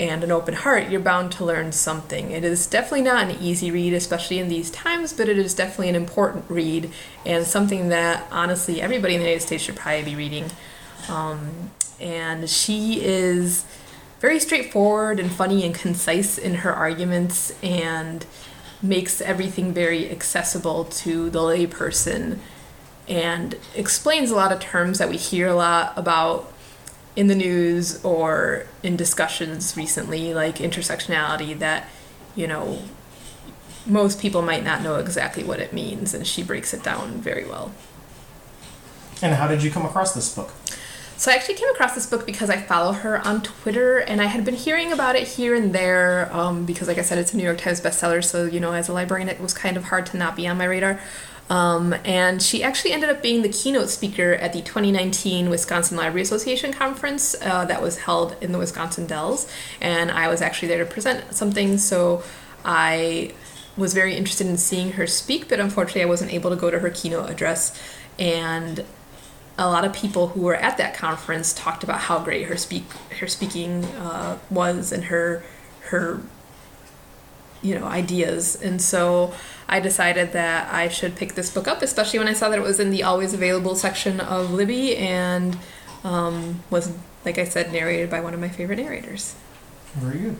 and 0.00 0.24
an 0.24 0.32
open 0.32 0.54
heart, 0.54 0.90
you're 0.90 1.00
bound 1.00 1.30
to 1.32 1.44
learn 1.44 1.70
something. 1.70 2.32
It 2.32 2.44
is 2.44 2.66
definitely 2.66 3.02
not 3.02 3.30
an 3.30 3.36
easy 3.40 3.70
read, 3.70 3.92
especially 3.92 4.38
in 4.38 4.48
these 4.48 4.70
times, 4.70 5.12
but 5.12 5.28
it 5.28 5.38
is 5.38 5.54
definitely 5.54 5.90
an 5.90 5.94
important 5.94 6.46
read 6.48 6.90
and 7.24 7.46
something 7.46 7.90
that 7.90 8.26
honestly 8.32 8.82
everybody 8.82 9.14
in 9.14 9.20
the 9.20 9.26
United 9.26 9.46
States 9.46 9.62
should 9.62 9.76
probably 9.76 10.02
be 10.02 10.16
reading. 10.16 10.50
Um, 11.08 11.70
and 12.00 12.48
she 12.48 13.00
is 13.02 13.64
very 14.20 14.40
straightforward 14.40 15.20
and 15.20 15.30
funny 15.30 15.64
and 15.64 15.74
concise 15.74 16.38
in 16.38 16.56
her 16.56 16.72
arguments 16.72 17.52
and 17.62 18.24
makes 18.82 19.20
everything 19.20 19.72
very 19.72 20.10
accessible 20.10 20.84
to 20.84 21.30
the 21.30 21.38
layperson 21.38 22.38
and 23.08 23.56
explains 23.74 24.30
a 24.30 24.34
lot 24.34 24.52
of 24.52 24.60
terms 24.60 24.98
that 24.98 25.08
we 25.08 25.16
hear 25.16 25.48
a 25.48 25.54
lot 25.54 25.92
about 25.96 26.50
in 27.16 27.26
the 27.26 27.34
news 27.34 28.02
or 28.04 28.66
in 28.82 28.96
discussions 28.96 29.76
recently, 29.76 30.34
like 30.34 30.56
intersectionality, 30.56 31.58
that, 31.58 31.88
you 32.34 32.46
know, 32.46 32.78
most 33.86 34.20
people 34.20 34.42
might 34.42 34.64
not 34.64 34.82
know 34.82 34.96
exactly 34.96 35.44
what 35.44 35.60
it 35.60 35.72
means, 35.72 36.14
and 36.14 36.26
she 36.26 36.42
breaks 36.42 36.72
it 36.72 36.82
down 36.82 37.12
very 37.20 37.44
well. 37.44 37.72
And 39.22 39.34
how 39.34 39.46
did 39.46 39.62
you 39.62 39.70
come 39.70 39.84
across 39.84 40.14
this 40.14 40.34
book? 40.34 40.50
So 41.16 41.30
I 41.30 41.36
actually 41.36 41.54
came 41.54 41.68
across 41.68 41.94
this 41.94 42.06
book 42.06 42.26
because 42.26 42.50
I 42.50 42.60
follow 42.60 42.92
her 42.92 43.24
on 43.24 43.40
Twitter, 43.42 43.98
and 43.98 44.20
I 44.20 44.26
had 44.26 44.44
been 44.44 44.56
hearing 44.56 44.92
about 44.92 45.14
it 45.14 45.28
here 45.28 45.54
and 45.54 45.72
there 45.72 46.28
um, 46.34 46.66
because, 46.66 46.88
like 46.88 46.98
I 46.98 47.02
said, 47.02 47.18
it's 47.18 47.32
a 47.32 47.36
New 47.36 47.44
York 47.44 47.58
Times 47.58 47.80
bestseller. 47.80 48.22
So 48.22 48.44
you 48.46 48.58
know, 48.58 48.72
as 48.72 48.88
a 48.88 48.92
librarian, 48.92 49.28
it 49.28 49.40
was 49.40 49.54
kind 49.54 49.76
of 49.76 49.84
hard 49.84 50.06
to 50.06 50.16
not 50.16 50.34
be 50.34 50.48
on 50.48 50.58
my 50.58 50.64
radar. 50.64 51.00
Um, 51.50 51.94
and 52.04 52.42
she 52.42 52.62
actually 52.62 52.92
ended 52.92 53.10
up 53.10 53.22
being 53.22 53.42
the 53.42 53.48
keynote 53.48 53.90
speaker 53.90 54.32
at 54.34 54.52
the 54.52 54.62
2019 54.62 55.50
Wisconsin 55.50 55.96
Library 55.96 56.22
Association 56.22 56.72
conference 56.72 57.36
uh, 57.42 57.64
that 57.66 57.82
was 57.82 57.98
held 57.98 58.34
in 58.40 58.52
the 58.52 58.58
Wisconsin 58.58 59.06
Dells. 59.06 59.50
And 59.80 60.10
I 60.10 60.28
was 60.28 60.40
actually 60.40 60.68
there 60.68 60.84
to 60.84 60.90
present 60.90 61.34
something, 61.34 61.78
so 61.78 62.22
I 62.64 63.34
was 63.76 63.92
very 63.92 64.16
interested 64.16 64.46
in 64.46 64.56
seeing 64.56 64.92
her 64.92 65.06
speak, 65.06 65.48
but 65.48 65.60
unfortunately, 65.60 66.02
I 66.02 66.06
wasn't 66.06 66.32
able 66.32 66.50
to 66.50 66.56
go 66.56 66.70
to 66.70 66.78
her 66.78 66.90
keynote 66.90 67.28
address. 67.28 67.78
And 68.18 68.84
a 69.56 69.68
lot 69.68 69.84
of 69.84 69.92
people 69.92 70.28
who 70.28 70.42
were 70.42 70.56
at 70.56 70.76
that 70.78 70.94
conference 70.94 71.52
talked 71.52 71.84
about 71.84 72.00
how 72.00 72.18
great 72.18 72.48
her 72.48 72.56
speak 72.56 72.84
her 73.20 73.26
speaking 73.26 73.84
uh, 73.84 74.38
was 74.50 74.92
and 74.92 75.04
her 75.04 75.44
her 75.90 76.20
you 77.62 77.78
know 77.78 77.86
ideas. 77.86 78.60
And 78.60 78.80
so 78.80 79.32
i 79.66 79.80
decided 79.80 80.32
that 80.32 80.72
i 80.72 80.88
should 80.88 81.16
pick 81.16 81.34
this 81.34 81.50
book 81.50 81.66
up 81.66 81.80
especially 81.80 82.18
when 82.18 82.28
i 82.28 82.34
saw 82.34 82.50
that 82.50 82.58
it 82.58 82.62
was 82.62 82.78
in 82.78 82.90
the 82.90 83.02
always 83.02 83.32
available 83.32 83.74
section 83.74 84.20
of 84.20 84.50
libby 84.50 84.94
and 84.94 85.56
um, 86.04 86.62
was 86.68 86.92
like 87.24 87.38
i 87.38 87.44
said 87.44 87.72
narrated 87.72 88.10
by 88.10 88.20
one 88.20 88.34
of 88.34 88.40
my 88.40 88.48
favorite 88.50 88.78
narrators. 88.78 89.34
Very 89.94 90.18
good 90.18 90.36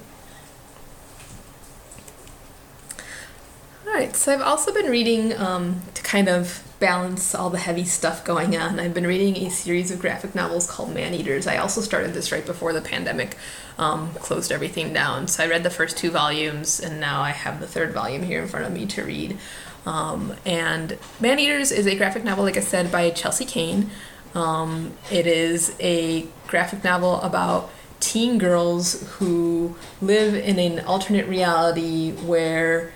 right, 3.95 4.17
so 4.17 4.33
I've 4.33 4.41
also 4.41 4.73
been 4.73 4.91
reading 4.91 5.37
um, 5.39 5.81
to 5.95 6.03
kind 6.03 6.29
of 6.29 6.63
balance 6.81 7.35
all 7.35 7.49
the 7.49 7.59
heavy 7.59 7.85
stuff 7.85 8.25
going 8.25 8.57
on. 8.57 8.81
I've 8.81 8.93
been 8.93 9.07
reading 9.07 9.47
a 9.47 9.51
series 9.51 9.91
of 9.91 10.01
graphic 10.01 10.35
novels 10.35 10.69
called 10.71 10.93
Man 10.93 11.15
Eaters. 11.15 11.47
I 11.47 11.59
also 11.59 11.81
started 11.81 12.13
this 12.13 12.33
right 12.33 12.45
before 12.45 12.73
the 12.73 12.81
pandemic 12.81 13.37
um, 13.79 14.13
closed 14.15 14.51
everything 14.51 14.93
down. 14.93 15.29
So 15.29 15.45
I 15.45 15.47
read 15.47 15.63
the 15.63 15.71
first 15.71 15.97
two 15.97 16.11
volumes, 16.11 16.81
and 16.81 17.01
now 17.01 17.23
I 17.23 17.31
have 17.31 17.61
the 17.61 17.67
third 17.67 17.93
volume 17.93 18.23
here 18.23 18.43
in 18.43 18.49
front 18.49 18.67
of 18.67 18.73
me 18.73 18.85
to 18.87 19.05
read. 19.05 19.39
Um, 19.87 20.35
and 20.45 20.99
Man 21.21 21.39
Eaters 21.39 21.71
is 21.71 21.87
a 21.87 21.95
graphic 21.95 22.25
novel, 22.25 22.45
like 22.45 22.57
I 22.57 22.61
said, 22.61 22.91
by 22.91 23.11
Chelsea 23.11 23.45
Cain. 23.45 23.91
Um, 24.35 24.95
it 25.13 25.27
is 25.27 25.77
a 25.79 26.27
graphic 26.49 26.83
novel 26.83 27.21
about 27.21 27.71
teen 28.01 28.39
girls 28.39 29.09
who 29.13 29.77
live 30.03 30.35
in 30.35 30.59
an 30.59 30.85
alternate 30.85 31.29
reality 31.29 32.13
where 32.13 32.93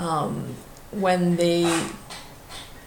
um, 0.00 0.56
when 0.90 1.36
they 1.36 1.88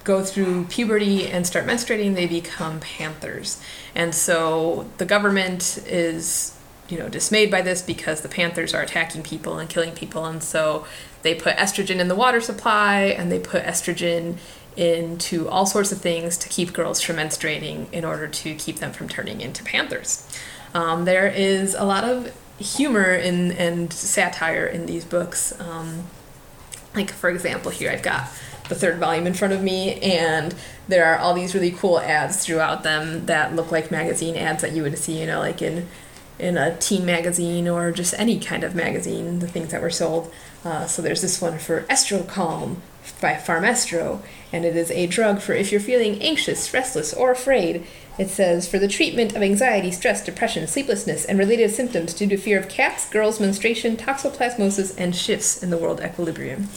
go 0.03 0.21
through 0.21 0.65
puberty 0.65 1.27
and 1.27 1.47
start 1.47 1.65
menstruating, 1.65 2.15
they 2.15 2.27
become 2.27 2.79
panthers. 2.81 3.61
And 3.95 4.13
so 4.13 4.89
the 4.97 5.05
government 5.05 5.79
is, 5.87 6.57
you 6.89 6.97
know, 6.97 7.07
dismayed 7.07 7.49
by 7.49 7.61
this 7.61 7.81
because 7.81 8.21
the 8.21 8.27
panthers 8.27 8.73
are 8.73 8.81
attacking 8.81 9.23
people 9.23 9.59
and 9.59 9.69
killing 9.69 9.93
people. 9.93 10.25
And 10.25 10.43
so 10.43 10.85
they 11.21 11.33
put 11.35 11.55
estrogen 11.55 11.99
in 11.99 12.09
the 12.09 12.15
water 12.15 12.41
supply 12.41 13.03
and 13.03 13.31
they 13.31 13.39
put 13.39 13.63
estrogen 13.63 14.37
into 14.75 15.47
all 15.47 15.67
sorts 15.67 15.91
of 15.91 16.01
things 16.01 16.37
to 16.39 16.49
keep 16.49 16.73
girls 16.73 16.99
from 16.99 17.17
menstruating 17.17 17.89
in 17.93 18.03
order 18.03 18.27
to 18.27 18.55
keep 18.55 18.77
them 18.77 18.91
from 18.91 19.07
turning 19.07 19.39
into 19.39 19.63
panthers. 19.63 20.27
Um, 20.73 21.05
there 21.05 21.27
is 21.27 21.75
a 21.75 21.85
lot 21.85 22.03
of 22.03 22.35
humor 22.59 23.13
in, 23.13 23.51
and 23.53 23.93
satire 23.93 24.65
in 24.65 24.87
these 24.87 25.05
books. 25.05 25.57
Um, 25.61 26.05
like, 26.95 27.11
for 27.11 27.29
example, 27.29 27.71
here 27.71 27.91
I've 27.91 28.03
got 28.03 28.27
the 28.69 28.75
third 28.75 28.97
volume 28.97 29.27
in 29.27 29.33
front 29.33 29.53
of 29.53 29.61
me, 29.61 29.99
and 30.01 30.55
there 30.87 31.05
are 31.05 31.17
all 31.17 31.33
these 31.33 31.53
really 31.53 31.71
cool 31.71 31.99
ads 31.99 32.45
throughout 32.45 32.83
them 32.83 33.25
that 33.25 33.55
look 33.55 33.71
like 33.71 33.91
magazine 33.91 34.35
ads 34.35 34.61
that 34.61 34.71
you 34.71 34.83
would 34.83 34.97
see, 34.97 35.19
you 35.19 35.27
know, 35.27 35.39
like 35.39 35.61
in 35.61 35.87
in 36.39 36.57
a 36.57 36.75
teen 36.77 37.05
magazine 37.05 37.67
or 37.67 37.91
just 37.91 38.13
any 38.17 38.39
kind 38.39 38.63
of 38.63 38.73
magazine, 38.73 39.39
the 39.39 39.47
things 39.47 39.69
that 39.69 39.81
were 39.81 39.89
sold. 39.89 40.33
Uh, 40.65 40.85
so 40.85 41.01
there's 41.01 41.21
this 41.21 41.41
one 41.41 41.59
for 41.59 41.81
Estro 41.83 42.27
Calm 42.27 42.81
by 43.21 43.33
Pharmestro, 43.33 44.21
and 44.51 44.65
it 44.65 44.75
is 44.75 44.89
a 44.91 45.07
drug 45.07 45.41
for 45.41 45.53
if 45.53 45.71
you're 45.71 45.81
feeling 45.81 46.21
anxious, 46.21 46.73
restless, 46.73 47.13
or 47.13 47.31
afraid. 47.31 47.85
It 48.17 48.29
says 48.29 48.67
for 48.67 48.77
the 48.77 48.87
treatment 48.87 49.35
of 49.35 49.41
anxiety, 49.41 49.91
stress, 49.91 50.23
depression, 50.23 50.67
sleeplessness, 50.67 51.25
and 51.25 51.39
related 51.39 51.71
symptoms 51.71 52.13
due 52.13 52.27
to 52.27 52.37
fear 52.37 52.59
of 52.59 52.69
cats, 52.69 53.09
girls, 53.09 53.39
menstruation, 53.39 53.97
toxoplasmosis, 53.97 54.93
and 54.97 55.15
shifts 55.15 55.63
in 55.63 55.71
the 55.71 55.77
world 55.77 55.99
equilibrium. 55.99 56.69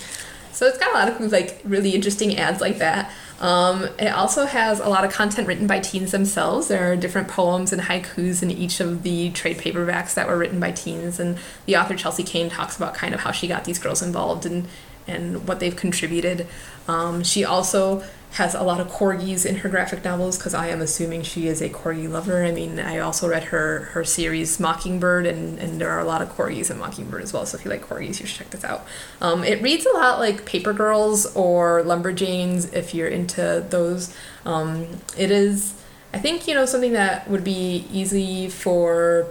So 0.52 0.64
it's 0.66 0.78
got 0.78 0.90
a 0.90 0.95
lot 0.95 1.09
of 1.21 1.33
like 1.33 1.61
really 1.64 1.90
interesting 1.90 2.38
ads 2.38 2.62
like 2.62 2.78
that. 2.78 3.12
Um, 3.40 3.85
it 3.99 4.09
also 4.09 4.47
has 4.47 4.81
a 4.81 4.88
lot 4.88 5.05
of 5.05 5.12
content 5.12 5.47
written 5.47 5.66
by 5.66 5.81
teens 5.81 6.12
themselves. 6.12 6.69
There 6.69 6.90
are 6.90 6.97
different 6.97 7.28
poems 7.28 7.75
and 7.75 7.83
haikus 7.83 8.43
in 8.43 8.50
each 8.50 8.81
of 8.81 9.02
the 9.02 9.31
trade 9.33 9.59
paperbacks 9.59 10.14
that 10.14 10.26
were 10.26 10.38
written 10.38 10.59
by 10.59 10.73
teens, 10.73 11.21
and 11.21 11.37
the 11.66 11.76
author 11.76 11.95
Chelsea 11.95 12.23
Cain 12.23 12.49
talks 12.49 12.78
about 12.78 12.95
kind 12.95 13.12
of 13.12 13.21
how 13.21 13.33
she 13.33 13.47
got 13.47 13.64
these 13.64 13.78
girls 13.78 14.00
involved 14.00 14.47
and 14.47 14.66
and 15.07 15.47
what 15.47 15.61
they've 15.61 15.76
contributed. 15.76 16.47
Um, 16.88 17.23
she 17.23 17.45
also 17.45 18.02
has 18.37 18.55
a 18.55 18.62
lot 18.62 18.81
of 18.81 18.88
corgis 18.88 19.47
in 19.47 19.57
her 19.57 19.69
graphic 19.71 20.05
novels 20.05 20.37
because 20.37 20.52
I 20.52 20.69
am 20.69 20.83
assuming 20.83 21.23
she 21.23 21.49
is 21.49 21.62
a 21.62 21.71
corgi 21.71 22.07
lover. 22.07 22.45
I 22.45 22.52
mean, 22.52 22.78
I 22.78 22.99
also 22.99 23.26
read 23.26 23.45
her 23.45 23.85
her 23.93 24.05
series 24.05 24.61
Mockingbird, 24.61 25.25
and, 25.25 25.59
and 25.59 25.81
there 25.81 25.88
are 25.88 26.00
a 26.00 26.05
lot 26.05 26.21
of 26.21 26.28
corgis 26.37 26.71
in 26.71 26.78
Mockingbird 26.78 27.23
as 27.23 27.33
well. 27.33 27.47
So 27.47 27.57
if 27.57 27.64
you 27.64 27.71
like 27.71 27.87
corgis, 27.88 28.21
you 28.21 28.26
should 28.26 28.37
check 28.37 28.50
this 28.50 28.62
out. 28.62 28.87
Um, 29.23 29.43
it 29.43 29.62
reads 29.62 29.87
a 29.87 29.93
lot 29.95 30.19
like 30.19 30.45
Paper 30.45 30.75
Girls 30.75 31.35
or 31.35 31.83
Lumberjanes 31.83 32.75
if 32.75 32.95
you're 32.95 33.09
into 33.09 33.64
those. 33.71 34.14
Um, 34.45 35.00
it 35.16 35.31
is, 35.31 35.73
I 36.12 36.19
think, 36.19 36.47
you 36.47 36.52
know, 36.52 36.66
something 36.66 36.93
that 36.93 37.31
would 37.31 37.43
be 37.43 37.87
easy 37.90 38.50
for. 38.50 39.28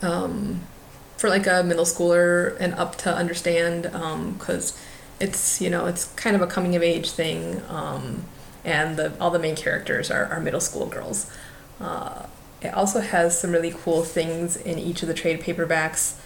Um, 0.00 0.62
for 1.18 1.28
like 1.28 1.46
a 1.46 1.62
middle 1.62 1.84
schooler 1.84 2.56
and 2.58 2.74
up 2.74 2.96
to 2.96 3.14
understand 3.14 3.82
because 3.82 4.72
um, 4.72 4.78
it's 5.22 5.60
you 5.60 5.70
know 5.70 5.86
it's 5.86 6.06
kind 6.14 6.34
of 6.34 6.42
a 6.42 6.46
coming 6.46 6.74
of 6.76 6.82
age 6.82 7.10
thing 7.10 7.62
um, 7.68 8.24
and 8.64 8.96
the 8.96 9.12
all 9.20 9.30
the 9.30 9.38
main 9.38 9.56
characters 9.56 10.10
are, 10.10 10.26
are 10.26 10.40
middle 10.40 10.60
school 10.60 10.86
girls 10.86 11.30
uh, 11.80 12.26
it 12.60 12.74
also 12.74 13.00
has 13.00 13.38
some 13.38 13.52
really 13.52 13.72
cool 13.72 14.02
things 14.02 14.56
in 14.56 14.78
each 14.78 15.02
of 15.02 15.08
the 15.08 15.14
trade 15.14 15.40
paperbacks 15.40 16.18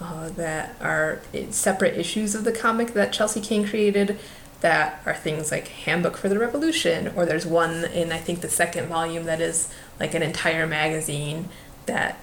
uh, 0.00 0.28
that 0.30 0.74
are 0.80 1.20
separate 1.50 1.96
issues 1.96 2.34
of 2.34 2.44
the 2.44 2.52
comic 2.52 2.94
that 2.94 3.12
Chelsea 3.12 3.40
Cain 3.40 3.66
created 3.66 4.18
that 4.60 5.00
are 5.04 5.14
things 5.14 5.50
like 5.50 5.68
Handbook 5.68 6.16
for 6.16 6.28
the 6.28 6.38
Revolution, 6.38 7.12
or 7.14 7.26
there's 7.26 7.46
one 7.46 7.84
in 7.84 8.12
I 8.12 8.18
think 8.18 8.40
the 8.40 8.48
second 8.48 8.88
volume 8.88 9.24
that 9.24 9.40
is 9.40 9.72
like 10.00 10.14
an 10.14 10.22
entire 10.22 10.66
magazine 10.66 11.48
that 11.86 12.18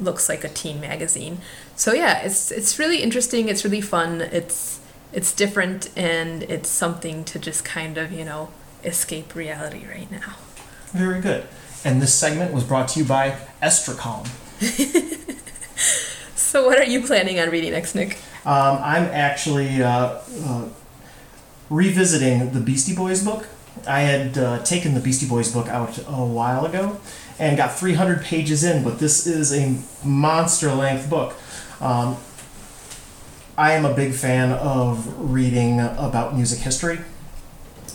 looks 0.00 0.28
like 0.28 0.42
a 0.42 0.48
teen 0.48 0.80
magazine. 0.80 1.38
So 1.76 1.92
yeah, 1.92 2.22
it's 2.22 2.50
it's 2.50 2.78
really 2.78 3.02
interesting. 3.02 3.48
It's 3.48 3.64
really 3.64 3.82
fun. 3.82 4.20
It's 4.20 4.80
it's 5.12 5.32
different 5.32 5.90
and 5.96 6.42
it's 6.44 6.68
something 6.68 7.24
to 7.24 7.38
just 7.38 7.64
kind 7.64 7.98
of 7.98 8.12
you 8.12 8.24
know 8.24 8.50
escape 8.84 9.34
reality 9.34 9.86
right 9.88 10.10
now. 10.10 10.36
Very 10.92 11.20
good. 11.20 11.46
And 11.84 12.02
this 12.02 12.14
segment 12.14 12.52
was 12.52 12.64
brought 12.64 12.88
to 12.88 13.00
you 13.00 13.04
by 13.04 13.38
Estracom. 13.62 14.26
so 16.36 16.66
what 16.66 16.78
are 16.78 16.84
you 16.84 17.04
planning 17.06 17.38
on 17.38 17.50
reading 17.50 17.72
next, 17.72 17.94
Nick? 17.94 18.18
Um, 18.44 18.78
I'm 18.82 19.04
actually 19.04 19.82
uh, 19.82 20.18
uh, 20.44 20.68
revisiting 21.68 22.52
the 22.52 22.60
Beastie 22.60 22.94
Boys 22.94 23.24
book. 23.24 23.46
I 23.86 24.00
had 24.00 24.38
uh, 24.38 24.62
taken 24.64 24.94
the 24.94 25.00
Beastie 25.00 25.28
Boys 25.28 25.52
book 25.52 25.68
out 25.68 25.98
a 25.98 26.24
while 26.24 26.64
ago 26.64 27.00
and 27.38 27.56
got 27.56 27.72
300 27.78 28.22
pages 28.22 28.64
in, 28.64 28.82
but 28.82 28.98
this 28.98 29.26
is 29.26 29.52
a 29.52 29.78
monster 30.04 30.72
length 30.72 31.10
book. 31.10 31.34
Um, 31.80 32.16
I 33.58 33.72
am 33.72 33.86
a 33.86 33.94
big 33.94 34.12
fan 34.12 34.52
of 34.52 35.32
reading 35.32 35.80
about 35.80 36.36
music 36.36 36.58
history, 36.58 36.98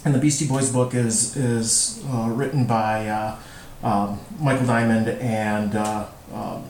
and 0.04 0.16
the 0.16 0.18
Beastie 0.18 0.48
Boys 0.48 0.72
book 0.72 0.96
is 0.96 1.38
is 1.38 2.04
uh, 2.10 2.30
written 2.32 2.66
by 2.66 3.08
uh, 3.08 3.38
um, 3.84 4.20
Michael 4.40 4.66
Diamond 4.66 5.08
and 5.08 5.76
uh, 5.76 6.08
um, 6.34 6.64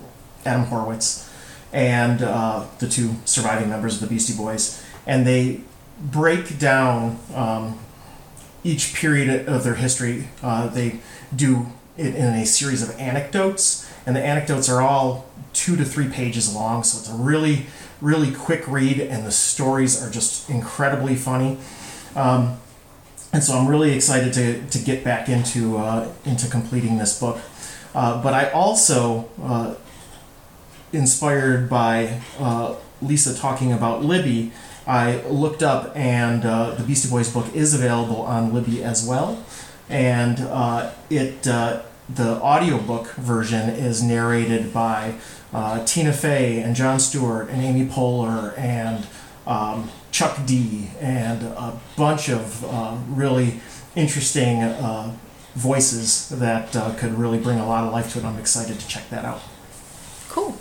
Adam 0.46 0.66
Horovitz, 0.66 1.30
and 1.72 2.22
uh, 2.22 2.66
the 2.80 2.90
two 2.90 3.16
surviving 3.24 3.70
members 3.70 3.96
of 3.96 4.02
the 4.02 4.14
Beastie 4.14 4.36
Boys, 4.36 4.84
and 5.08 5.26
they 5.26 5.62
break 6.02 6.60
down 6.60 7.18
um, 7.34 7.80
each 8.66 8.94
period 8.94 9.48
of 9.48 9.64
their 9.64 9.76
history. 9.76 10.28
Uh, 10.44 10.68
they 10.68 11.00
do 11.34 11.68
it 11.96 12.14
in 12.14 12.34
a 12.34 12.46
series 12.46 12.84
of 12.84 13.00
anecdotes, 13.00 13.90
and 14.06 14.16
the 14.16 14.24
anecdotes 14.24 14.70
are 14.70 14.82
all 14.82 15.26
two 15.54 15.76
to 15.76 15.86
three 15.86 16.08
pages 16.08 16.54
long, 16.54 16.84
so 16.84 17.00
it's 17.00 17.10
a 17.10 17.16
really, 17.16 17.66
really 18.00 18.32
quick 18.34 18.68
read, 18.68 19.00
and 19.00 19.26
the 19.26 19.32
stories 19.32 20.02
are 20.02 20.10
just 20.10 20.50
incredibly 20.50 21.16
funny. 21.16 21.58
Um, 22.16 22.58
and 23.34 23.44
so 23.44 23.58
I'm 23.58 23.68
really 23.68 23.94
excited 23.94 24.34
to, 24.34 24.66
to 24.68 24.84
get 24.84 25.04
back 25.04 25.30
into 25.30 25.78
uh, 25.78 26.12
into 26.26 26.50
completing 26.50 26.98
this 26.98 27.20
book. 27.20 27.40
Uh, 27.94 28.22
but 28.22 28.34
I 28.34 28.50
also, 28.52 29.30
uh, 29.42 29.76
inspired 30.94 31.70
by 31.70 32.22
uh, 32.40 32.76
Lisa 33.02 33.36
talking 33.38 33.72
about 33.72 34.04
Libby, 34.04 34.52
I 34.88 35.22
looked 35.24 35.64
up 35.64 35.96
and 35.96 36.44
uh, 36.46 36.72
the 36.72 36.84
Beastie 36.84 37.10
Boys 37.10 37.32
book 37.32 37.54
is 37.54 37.74
available 37.74 38.22
on 38.22 38.54
Libby 38.54 38.84
as 38.84 39.06
well 39.06 39.44
and 39.92 40.40
uh, 40.40 40.92
it 41.10 41.46
the 42.16 42.42
audiobook 42.42 43.14
version 43.14 43.70
is 43.70 44.02
narrated 44.04 44.74
by 44.74 45.16
uh, 45.54 45.84
Tina 45.86 46.14
Fey 46.14 46.62
and 46.62 46.76
Jon 46.76 47.00
Stewart 47.00 47.50
and 47.50 47.62
Amy 47.62 47.86
Poehler 47.86 48.58
and 48.58 49.06
um, 49.46 49.90
Chuck 50.12 50.40
D 50.46 50.90
and 51.00 51.44
a 51.44 51.80
bunch 51.96 52.30
of 52.30 52.64
uh, 52.66 52.98
really 53.10 53.60
interesting 53.96 54.64
uh, 54.64 55.16
voices 55.56 56.30
that 56.30 56.76
uh, 56.76 56.94
could 56.96 57.14
really 57.14 57.40
bring 57.40 57.60
a 57.60 57.68
lot 57.68 57.84
of 57.84 57.92
life 57.92 58.14
to 58.14 58.20
it. 58.20 58.26
I'm 58.26 58.40
excited 58.40 58.80
to 58.80 58.88
check 58.88 59.10
that 59.10 59.26
out. 59.26 59.42
Cool. 60.30 60.58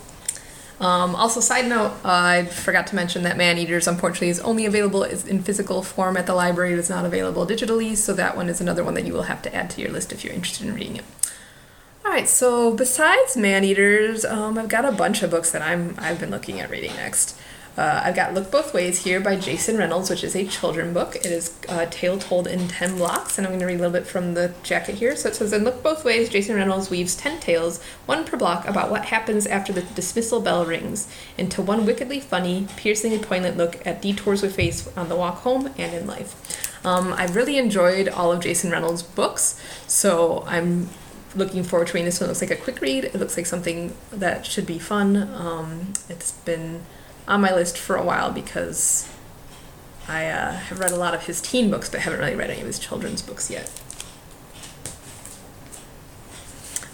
Um, 0.79 1.15
also, 1.15 1.39
side 1.39 1.67
note, 1.67 1.93
I 2.03 2.45
forgot 2.45 2.87
to 2.87 2.95
mention 2.95 3.21
that 3.23 3.37
Man 3.37 3.57
Eaters 3.57 3.87
unfortunately 3.87 4.29
is 4.29 4.39
only 4.39 4.65
available 4.65 5.03
in 5.03 5.43
physical 5.43 5.83
form 5.83 6.17
at 6.17 6.25
the 6.25 6.33
library. 6.33 6.73
It 6.73 6.79
is 6.79 6.89
not 6.89 7.05
available 7.05 7.45
digitally, 7.45 7.95
so 7.95 8.13
that 8.13 8.35
one 8.35 8.49
is 8.49 8.59
another 8.59 8.83
one 8.83 8.95
that 8.95 9.05
you 9.05 9.13
will 9.13 9.23
have 9.23 9.43
to 9.43 9.55
add 9.55 9.69
to 9.71 9.81
your 9.81 9.91
list 9.91 10.11
if 10.11 10.23
you're 10.23 10.33
interested 10.33 10.67
in 10.67 10.73
reading 10.73 10.97
it. 10.97 11.05
All 12.11 12.17
right, 12.17 12.27
so 12.27 12.73
besides 12.73 13.37
Man 13.37 13.63
Eaters, 13.63 14.25
um, 14.25 14.57
I've 14.57 14.67
got 14.67 14.83
a 14.83 14.91
bunch 14.91 15.23
of 15.23 15.31
books 15.31 15.51
that 15.51 15.61
I'm 15.61 15.95
I've 15.97 16.19
been 16.19 16.29
looking 16.29 16.59
at 16.59 16.69
reading 16.69 16.93
next. 16.95 17.39
Uh, 17.77 18.01
I've 18.03 18.17
got 18.17 18.33
Look 18.33 18.51
Both 18.51 18.73
Ways 18.73 19.05
here 19.05 19.21
by 19.21 19.37
Jason 19.37 19.77
Reynolds, 19.77 20.09
which 20.09 20.25
is 20.25 20.35
a 20.35 20.45
children 20.45 20.93
book. 20.93 21.15
It 21.15 21.27
is 21.27 21.57
a 21.69 21.87
tale 21.87 22.19
told 22.19 22.47
in 22.47 22.67
10 22.67 22.97
blocks, 22.97 23.37
and 23.37 23.47
I'm 23.47 23.51
going 23.51 23.61
to 23.61 23.65
read 23.65 23.75
a 23.75 23.77
little 23.77 23.93
bit 23.93 24.05
from 24.05 24.33
the 24.33 24.53
jacket 24.61 24.95
here. 24.95 25.15
So 25.15 25.29
it 25.29 25.35
says 25.35 25.53
In 25.53 25.63
Look 25.63 25.81
Both 25.81 26.03
Ways, 26.03 26.27
Jason 26.27 26.57
Reynolds 26.57 26.89
weaves 26.89 27.15
10 27.15 27.39
tales, 27.39 27.81
one 28.07 28.25
per 28.25 28.35
block, 28.35 28.67
about 28.67 28.91
what 28.91 29.05
happens 29.05 29.47
after 29.47 29.71
the 29.71 29.83
dismissal 29.83 30.41
bell 30.41 30.65
rings, 30.65 31.07
into 31.37 31.61
one 31.61 31.85
wickedly 31.85 32.19
funny, 32.19 32.67
piercingly 32.75 33.19
poignant 33.19 33.55
look 33.55 33.87
at 33.87 34.01
detours 34.01 34.43
we 34.43 34.49
face 34.49 34.85
on 34.97 35.07
the 35.07 35.15
walk 35.15 35.37
home 35.43 35.67
and 35.77 35.93
in 35.93 36.05
life. 36.07 36.85
Um, 36.85 37.13
I've 37.13 37.37
really 37.37 37.57
enjoyed 37.57 38.09
all 38.09 38.33
of 38.33 38.41
Jason 38.41 38.69
Reynolds' 38.69 39.01
books, 39.01 39.57
so 39.87 40.43
I'm 40.45 40.89
looking 41.35 41.63
forward 41.63 41.87
to 41.87 41.93
reading 41.93 42.05
this 42.05 42.19
one. 42.19 42.27
It 42.27 42.31
looks 42.31 42.41
like 42.41 42.51
a 42.51 42.55
quick 42.55 42.81
read. 42.81 43.05
It 43.05 43.15
looks 43.15 43.37
like 43.37 43.45
something 43.45 43.95
that 44.11 44.45
should 44.45 44.65
be 44.65 44.79
fun. 44.79 45.17
Um, 45.33 45.93
it's 46.09 46.31
been 46.31 46.81
on 47.27 47.41
my 47.41 47.53
list 47.53 47.77
for 47.77 47.95
a 47.95 48.03
while 48.03 48.31
because 48.31 49.11
I 50.07 50.25
uh, 50.25 50.51
have 50.53 50.79
read 50.79 50.91
a 50.91 50.95
lot 50.97 51.13
of 51.13 51.25
his 51.25 51.41
teen 51.41 51.71
books, 51.71 51.89
but 51.89 52.01
haven't 52.01 52.19
really 52.19 52.35
read 52.35 52.49
any 52.49 52.61
of 52.61 52.67
his 52.67 52.79
children's 52.79 53.21
books 53.21 53.49
yet. 53.49 53.71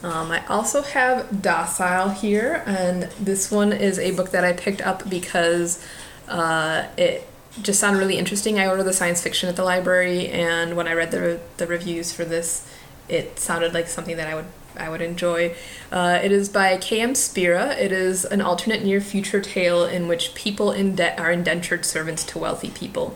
Um, 0.03 0.32
I 0.32 0.46
also 0.46 0.84
have 0.84 1.41
Docile 1.41 2.10
here, 2.10 2.63
and 2.67 3.03
this 3.20 3.50
one 3.50 3.74
is 3.74 3.98
a 3.98 4.12
book 4.12 4.29
that 4.29 4.46
I 4.46 4.53
picked 4.53 4.82
up 4.82 5.10
because 5.10 5.84
uh, 6.27 6.86
it 6.98 7.27
just 7.63 7.79
sounded 7.79 7.98
really 8.00 8.17
interesting. 8.17 8.60
I 8.60 8.67
ordered 8.67 8.84
the 8.84 8.94
science 8.94 9.22
fiction 9.22 9.50
at 9.50 9.56
the 9.56 9.63
library, 9.63 10.27
and 10.27 10.75
when 10.77 10.88
I 10.88 10.94
read 10.94 11.12
the 11.12 11.39
the 11.58 11.65
reviews 11.65 12.12
for 12.12 12.25
this, 12.25 12.70
it 13.09 13.39
sounded 13.39 13.73
like 13.73 13.87
something 13.87 14.17
that 14.17 14.27
I 14.27 14.35
would 14.35 14.45
I 14.79 14.89
would 14.89 15.01
enjoy. 15.01 15.55
Uh, 15.91 16.19
it 16.23 16.31
is 16.31 16.49
by 16.49 16.77
K.M. 16.77 17.13
Szpara. 17.13 17.75
It 17.77 17.91
is 17.91 18.25
an 18.25 18.41
alternate 18.41 18.83
near 18.83 19.01
future 19.01 19.41
tale 19.41 19.85
in 19.85 20.07
which 20.07 20.35
people 20.35 20.71
in 20.71 20.95
debt 20.95 21.19
are 21.19 21.31
indentured 21.31 21.83
servants 21.83 22.23
to 22.25 22.37
wealthy 22.39 22.69
people. 22.69 23.15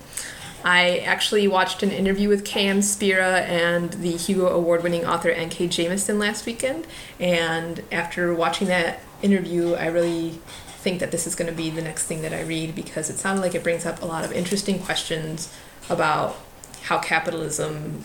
I 0.63 0.99
actually 0.99 1.47
watched 1.47 1.81
an 1.81 1.91
interview 1.91 2.29
with 2.29 2.45
K.M. 2.45 2.79
Szpara 2.79 3.41
and 3.41 3.93
the 3.93 4.11
Hugo 4.11 4.47
Award 4.47 4.83
winning 4.83 5.05
author 5.05 5.29
N.K. 5.29 5.67
Jemisin 5.67 6.19
last 6.19 6.45
weekend, 6.45 6.85
and 7.19 7.83
after 7.91 8.33
watching 8.33 8.67
that 8.67 8.99
interview, 9.21 9.73
I 9.73 9.87
really 9.87 10.39
think 10.81 10.99
that 10.99 11.11
this 11.11 11.27
is 11.27 11.35
going 11.35 11.49
to 11.49 11.55
be 11.55 11.69
the 11.69 11.81
next 11.81 12.05
thing 12.05 12.21
that 12.21 12.33
I 12.33 12.41
read 12.41 12.75
because 12.75 13.09
it 13.09 13.17
sounded 13.17 13.41
like 13.41 13.55
it 13.55 13.63
brings 13.63 13.85
up 13.85 14.01
a 14.01 14.05
lot 14.05 14.23
of 14.23 14.31
interesting 14.31 14.79
questions 14.79 15.53
about 15.89 16.37
how 16.83 16.99
capitalism 16.99 18.03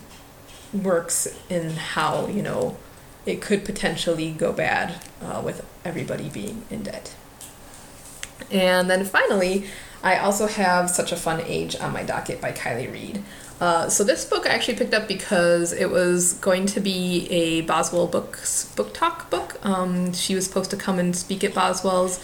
works 0.82 1.28
and 1.50 1.72
how, 1.72 2.26
you 2.26 2.42
know, 2.42 2.76
it 3.24 3.42
could 3.42 3.64
potentially 3.64 4.30
go 4.30 4.52
bad 4.52 5.00
uh, 5.20 5.42
with 5.44 5.66
everybody 5.84 6.28
being 6.28 6.62
in 6.70 6.82
debt. 6.82 7.14
And 8.50 8.88
then 8.88 9.04
finally, 9.04 9.66
I 10.02 10.18
also 10.18 10.46
have 10.46 10.88
Such 10.90 11.10
a 11.10 11.16
Fun 11.16 11.40
Age 11.40 11.76
on 11.76 11.92
my 11.92 12.02
docket 12.02 12.40
by 12.40 12.52
Kiley 12.52 12.92
Reid. 12.92 13.22
Uh, 13.60 13.88
so 13.88 14.04
this 14.04 14.24
book 14.24 14.46
I 14.46 14.50
actually 14.50 14.76
picked 14.76 14.92
up 14.92 15.08
because 15.08 15.72
it 15.72 15.90
was 15.90 16.34
going 16.34 16.66
to 16.66 16.80
be 16.80 17.26
a 17.30 17.62
Boswell 17.62 18.06
Books 18.06 18.66
book 18.76 18.92
talk 18.92 19.30
book. 19.30 19.58
Um, 19.64 20.12
she 20.12 20.34
was 20.34 20.46
supposed 20.46 20.70
to 20.70 20.76
come 20.76 20.98
and 20.98 21.16
speak 21.16 21.42
at 21.42 21.54
Boswell's, 21.54 22.20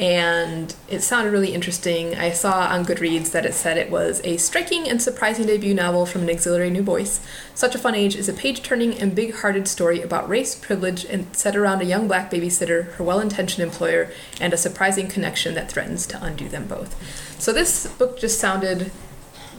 and 0.00 0.74
it 0.88 1.00
sounded 1.00 1.30
really 1.32 1.52
interesting. 1.54 2.14
I 2.16 2.30
saw 2.30 2.66
on 2.66 2.84
Goodreads 2.84 3.30
that 3.32 3.44
it 3.44 3.52
said 3.52 3.76
it 3.76 3.90
was 3.90 4.20
a 4.24 4.38
striking 4.38 4.88
and 4.88 5.02
surprising 5.02 5.46
debut 5.46 5.74
novel 5.74 6.06
from 6.06 6.22
an 6.22 6.30
exhilarating 6.30 6.72
new 6.72 6.82
voice. 6.82 7.20
Such 7.54 7.74
a 7.74 7.78
Fun 7.78 7.94
Age 7.94 8.16
is 8.16 8.28
a 8.28 8.32
page 8.32 8.62
turning 8.62 8.98
and 8.98 9.14
big 9.14 9.34
hearted 9.34 9.68
story 9.68 10.00
about 10.00 10.28
race, 10.28 10.54
privilege, 10.54 11.04
and 11.04 11.34
set 11.36 11.54
around 11.54 11.82
a 11.82 11.84
young 11.84 12.08
black 12.08 12.30
babysitter, 12.30 12.92
her 12.94 13.04
well 13.04 13.20
intentioned 13.20 13.62
employer, 13.62 14.10
and 14.40 14.52
a 14.52 14.56
surprising 14.56 15.08
connection 15.08 15.54
that 15.54 15.70
threatens 15.70 16.06
to 16.06 16.24
undo 16.24 16.48
them 16.48 16.66
both. 16.66 16.96
So 17.40 17.52
this 17.52 17.86
book 17.86 18.18
just 18.18 18.40
sounded 18.40 18.90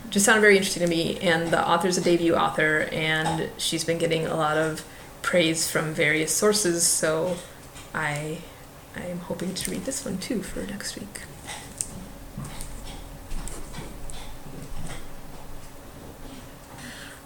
just 0.09 0.25
sounded 0.25 0.41
very 0.41 0.57
interesting 0.57 0.83
to 0.83 0.89
me 0.89 1.17
and 1.21 1.49
the 1.49 1.67
author's 1.67 1.97
a 1.97 2.01
debut 2.01 2.35
author 2.35 2.87
and 2.91 3.49
she's 3.57 3.83
been 3.83 3.97
getting 3.97 4.27
a 4.27 4.35
lot 4.35 4.57
of 4.57 4.85
praise 5.23 5.71
from 5.71 5.91
various 5.91 6.31
sources 6.31 6.85
so 6.85 7.35
I 7.95 8.37
I'm 8.95 9.19
hoping 9.19 9.53
to 9.53 9.71
read 9.71 9.85
this 9.85 10.05
one 10.05 10.17
too 10.17 10.43
for 10.43 10.61
next 10.61 10.99
week. 10.99 11.21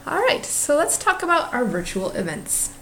All 0.05 0.19
right, 0.19 0.45
so 0.45 0.77
let's 0.77 0.97
talk 0.97 1.21
about 1.21 1.53
our 1.53 1.65
virtual 1.65 2.11
events. 2.11 2.73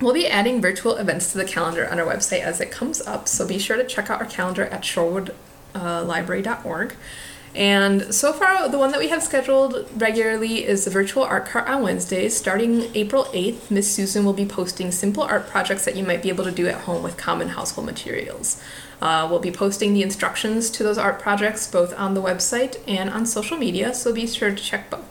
We'll 0.00 0.14
be 0.14 0.28
adding 0.28 0.62
virtual 0.62 0.94
events 0.94 1.32
to 1.32 1.38
the 1.38 1.44
calendar 1.44 1.90
on 1.90 1.98
our 1.98 2.06
website 2.06 2.42
as 2.42 2.60
it 2.60 2.70
comes 2.70 3.00
up, 3.00 3.26
so 3.26 3.44
be 3.44 3.58
sure 3.58 3.76
to 3.76 3.84
check 3.84 4.08
out 4.08 4.20
our 4.20 4.26
calendar 4.26 4.66
at 4.66 4.82
shorewoodlibrary.org. 4.82 6.92
Uh, 6.92 6.94
and 7.54 8.14
so 8.14 8.32
far, 8.32 8.68
the 8.68 8.78
one 8.78 8.90
that 8.92 9.00
we 9.00 9.08
have 9.08 9.22
scheduled 9.22 9.88
regularly 9.96 10.64
is 10.64 10.84
the 10.84 10.90
virtual 10.90 11.22
art 11.24 11.46
cart 11.46 11.68
on 11.68 11.82
Wednesdays. 11.82 12.36
Starting 12.36 12.94
April 12.94 13.24
8th, 13.26 13.70
Miss 13.70 13.92
Susan 13.92 14.24
will 14.24 14.32
be 14.32 14.46
posting 14.46 14.92
simple 14.92 15.22
art 15.22 15.46
projects 15.48 15.84
that 15.84 15.96
you 15.96 16.04
might 16.04 16.22
be 16.22 16.28
able 16.28 16.44
to 16.44 16.50
do 16.50 16.66
at 16.68 16.82
home 16.82 17.02
with 17.02 17.16
common 17.16 17.48
household 17.48 17.86
materials. 17.86 18.62
Uh, 19.00 19.26
we'll 19.30 19.38
be 19.38 19.50
posting 19.50 19.94
the 19.94 20.02
instructions 20.02 20.70
to 20.70 20.82
those 20.82 20.98
art 20.98 21.20
projects 21.20 21.66
both 21.66 21.96
on 21.98 22.14
the 22.14 22.22
website 22.22 22.78
and 22.86 23.08
on 23.10 23.24
social 23.24 23.56
media, 23.56 23.94
so 23.94 24.12
be 24.12 24.26
sure 24.26 24.50
to 24.50 24.62
check 24.62 24.90
both. 24.90 25.04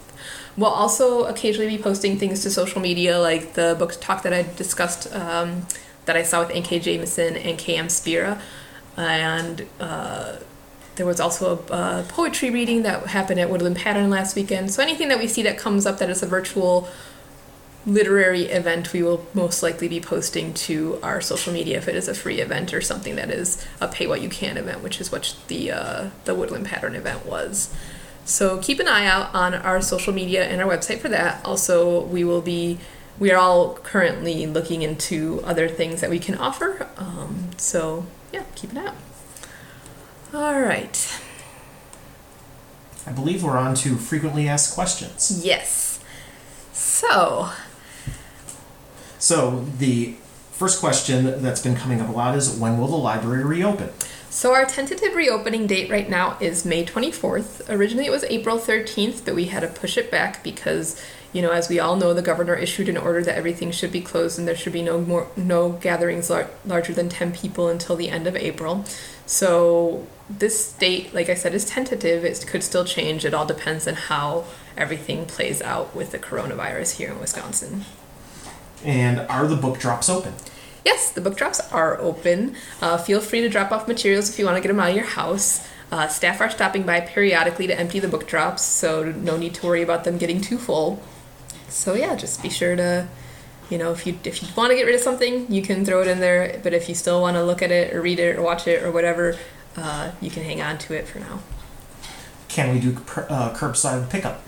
We'll 0.58 0.70
also 0.70 1.26
occasionally 1.26 1.78
be 1.78 1.82
posting 1.82 2.18
things 2.18 2.44
to 2.44 2.50
social 2.50 2.82
media, 2.82 3.20
like 3.20 3.54
the 3.54 3.76
book 3.78 3.94
talk 4.02 4.24
that 4.24 4.34
I 4.34 4.44
discussed 4.56 5.14
um, 5.14 5.68
that 6.06 6.18
I 6.18 6.24
saw 6.24 6.42
with 6.42 6.52
N.K. 6.52 6.80
Jemisin 6.80 7.44
and 7.46 7.58
K.M. 7.58 7.88
Szpara. 7.88 8.42
And 8.98 9.68
uh, 9.80 10.38
there 10.98 11.06
was 11.06 11.20
also 11.20 11.64
a, 11.70 12.04
poetry 12.10 12.50
reading 12.50 12.84
that 12.84 13.08
happened 13.08 13.40
at 13.40 13.50
Woodland 13.50 13.78
Pattern 13.78 14.10
last 14.10 14.36
weekend. 14.36 14.72
So 14.72 14.84
anything 14.84 15.08
that 15.08 15.20
we 15.20 15.28
see 15.28 15.44
that 15.44 15.58
comes 15.58 15.86
up 15.86 16.00
that 16.00 16.10
is 16.10 16.22
a 16.22 16.28
virtual 16.28 16.90
literary 17.86 18.44
event, 18.44 18.92
we 18.92 19.02
will 19.02 19.26
most 19.34 19.64
likely 19.64 19.88
be 19.88 20.02
posting 20.02 20.54
to 20.54 21.00
our 21.02 21.22
social 21.22 21.54
media 21.54 21.78
if 21.78 21.88
it 21.88 21.96
is 21.96 22.08
a 22.08 22.14
free 22.14 22.42
event 22.42 22.74
or 22.74 22.82
something 22.82 23.16
that 23.16 23.30
is 23.30 23.66
a 23.80 23.88
pay 23.88 24.06
what 24.08 24.22
you 24.22 24.28
can 24.28 24.58
event, 24.58 24.84
which 24.84 25.00
is 25.00 25.12
what 25.12 25.36
the 25.48 25.72
uh, 25.72 26.10
the 26.26 26.36
Woodland 26.36 26.66
Pattern 26.66 26.96
event 26.96 27.26
was. 27.26 27.74
So 28.26 28.58
keep 28.58 28.82
an 28.82 28.90
eye 28.90 29.06
out 29.06 29.34
on 29.34 29.54
our 29.54 29.82
social 29.82 30.14
media 30.14 30.44
and 30.44 30.62
our 30.62 30.68
website 30.68 31.00
for 31.00 31.08
that. 31.10 31.46
Also, 31.46 32.04
we 32.04 32.26
will 32.26 32.42
be 32.42 32.78
we 33.20 33.32
are 33.32 33.38
all 33.38 33.76
currently 33.76 34.46
looking 34.46 34.82
into 34.82 35.42
other 35.46 35.70
things 35.70 36.02
that 36.02 36.10
we 36.10 36.20
can 36.20 36.36
offer. 36.36 36.88
Um, 36.98 37.52
so 37.58 38.06
yeah, 38.34 38.44
keep 38.56 38.72
an 38.72 38.80
eye 38.80 38.88
out. 38.88 38.96
All 40.38 40.62
right. 40.62 41.20
I 43.08 43.12
believe 43.12 43.44
we're 43.44 43.58
on 43.58 43.74
to 43.74 43.96
frequently 43.96 44.48
asked 44.48 44.76
questions. 44.76 45.44
Yes. 45.44 46.00
So. 46.74 47.50
So 49.18 49.66
the 49.80 50.14
first 50.52 50.80
question 50.80 51.42
that's 51.42 51.60
been 51.64 51.76
coming 51.76 52.00
up 52.02 52.10
a 52.10 52.12
lot 52.12 52.38
is 52.38 52.56
when 52.56 52.78
will 52.78 52.88
the 52.88 52.98
library 52.98 53.44
reopen? 53.44 53.90
So 54.30 54.54
our 54.54 54.66
tentative 54.66 55.16
reopening 55.16 55.66
date 55.66 55.90
right 55.90 56.08
now 56.08 56.38
is 56.40 56.64
May 56.64 56.86
24th. 56.86 57.68
Originally 57.68 58.06
it 58.06 58.12
was 58.12 58.24
April 58.26 58.60
13th, 58.60 59.26
but 59.26 59.34
we 59.34 59.46
had 59.46 59.62
to 59.62 59.68
push 59.68 59.98
it 59.98 60.12
back 60.12 60.44
because, 60.44 61.02
you 61.34 61.42
know, 61.42 61.50
as 61.50 61.68
we 61.68 61.80
all 61.80 61.96
know, 61.96 62.14
the 62.14 62.22
governor 62.22 62.54
issued 62.54 62.90
an 62.90 62.98
order 62.98 63.24
that 63.24 63.36
everything 63.36 63.72
should 63.72 63.92
be 63.92 64.02
closed 64.02 64.38
and 64.38 64.48
there 64.48 64.56
should 64.56 64.74
be 64.74 64.84
no 64.84 65.02
more 65.02 65.30
no 65.36 65.72
gatherings 65.72 66.30
lar- 66.30 66.52
larger 66.64 66.94
than 66.94 67.10
10 67.10 67.32
people 67.32 67.70
until 67.70 67.96
the 67.96 68.10
end 68.10 68.28
of 68.28 68.36
April. 68.36 68.86
So 69.26 70.06
this 70.30 70.74
date, 70.74 71.14
like 71.14 71.30
I 71.30 71.34
said, 71.34 71.54
is 71.54 71.66
tentative. 71.66 72.26
It 72.26 72.46
could 72.48 72.64
still 72.64 72.86
change. 72.86 73.26
It 73.26 73.34
all 73.34 73.46
depends 73.46 73.88
on 73.88 73.94
how 73.94 74.46
everything 74.76 75.26
plays 75.26 75.62
out 75.62 75.96
with 75.96 76.12
the 76.12 76.20
coronavirus 76.20 76.98
here 76.98 77.12
in 77.12 77.20
Wisconsin. 77.20 77.86
And 78.84 79.20
are 79.22 79.48
the 79.48 79.56
book 79.56 79.80
drops 79.80 80.10
open? 80.10 80.34
Yes, 80.86 81.12
the 81.12 81.22
book 81.22 81.36
drops 81.36 81.60
are 81.72 81.98
open. 82.00 82.56
Uh, 82.82 82.98
feel 82.98 83.20
free 83.20 83.42
to 83.42 83.50
drop 83.50 83.72
off 83.72 83.88
materials 83.88 84.30
if 84.30 84.40
you 84.40 84.46
want 84.46 84.56
to 84.58 84.62
get 84.62 84.70
them 84.70 84.80
out 84.80 84.90
of 84.90 84.96
your 84.96 85.06
house. 85.06 85.68
Uh, 85.92 86.08
staff 86.08 86.42
are 86.42 86.50
stopping 86.50 86.84
by 86.84 87.00
periodically 87.00 87.68
to 87.68 87.78
empty 87.78 88.00
the 88.00 88.08
book 88.08 88.28
drops, 88.28 88.62
so 88.62 89.04
no 89.04 89.38
need 89.38 89.54
to 89.54 89.66
worry 89.66 89.82
about 89.82 90.04
them 90.04 90.18
getting 90.18 90.42
too 90.42 90.58
full. 90.58 91.02
So 91.70 91.94
yeah, 91.94 92.16
just 92.16 92.42
be 92.42 92.50
sure 92.50 92.76
to, 92.76 93.08
you 93.70 93.78
know, 93.78 93.92
if 93.92 94.06
you 94.06 94.20
if 94.24 94.42
you 94.42 94.50
want 94.56 94.72
to 94.72 94.76
get 94.76 94.86
rid 94.86 94.96
of 94.96 95.02
something, 95.02 95.52
you 95.52 95.62
can 95.62 95.86
throw 95.86 96.02
it 96.02 96.08
in 96.08 96.20
there. 96.20 96.60
But 96.62 96.74
if 96.74 96.90
you 96.90 96.96
still 96.96 97.22
want 97.22 97.36
to 97.36 97.44
look 97.44 97.62
at 97.62 97.72
it 97.72 97.94
or 97.94 98.02
read 98.02 98.20
it 98.20 98.38
or 98.38 98.42
watch 98.42 98.68
it 98.68 98.84
or 98.84 98.92
whatever, 98.92 99.38
uh, 99.78 100.12
you 100.20 100.30
can 100.30 100.44
hang 100.44 100.62
on 100.62 100.78
to 100.80 100.94
it 100.94 101.08
for 101.08 101.20
now. 101.20 101.40
Can 102.48 102.74
we 102.74 102.80
do 102.80 102.92
uh, 103.30 103.54
curbside 103.54 104.10
pickup? 104.10 104.44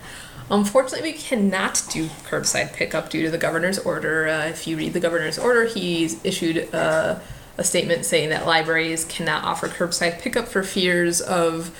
Unfortunately, 0.51 1.11
we 1.11 1.17
cannot 1.17 1.83
do 1.91 2.07
curbside 2.25 2.73
pickup 2.73 3.09
due 3.09 3.23
to 3.23 3.29
the 3.29 3.37
governor's 3.37 3.77
order. 3.77 4.27
Uh, 4.27 4.47
if 4.47 4.65
you 4.65 4.77
read 4.77 4.93
the 4.93 4.99
governor's 4.99 5.37
order, 5.37 5.65
he's 5.65 6.23
issued 6.25 6.57
a, 6.73 7.21
a 7.57 7.63
statement 7.63 8.05
saying 8.05 8.29
that 8.29 8.47
libraries 8.47 9.05
cannot 9.05 9.43
offer 9.43 9.67
curbside 9.67 10.19
pickup 10.19 10.47
for 10.47 10.63
fears 10.63 11.21
of 11.21 11.75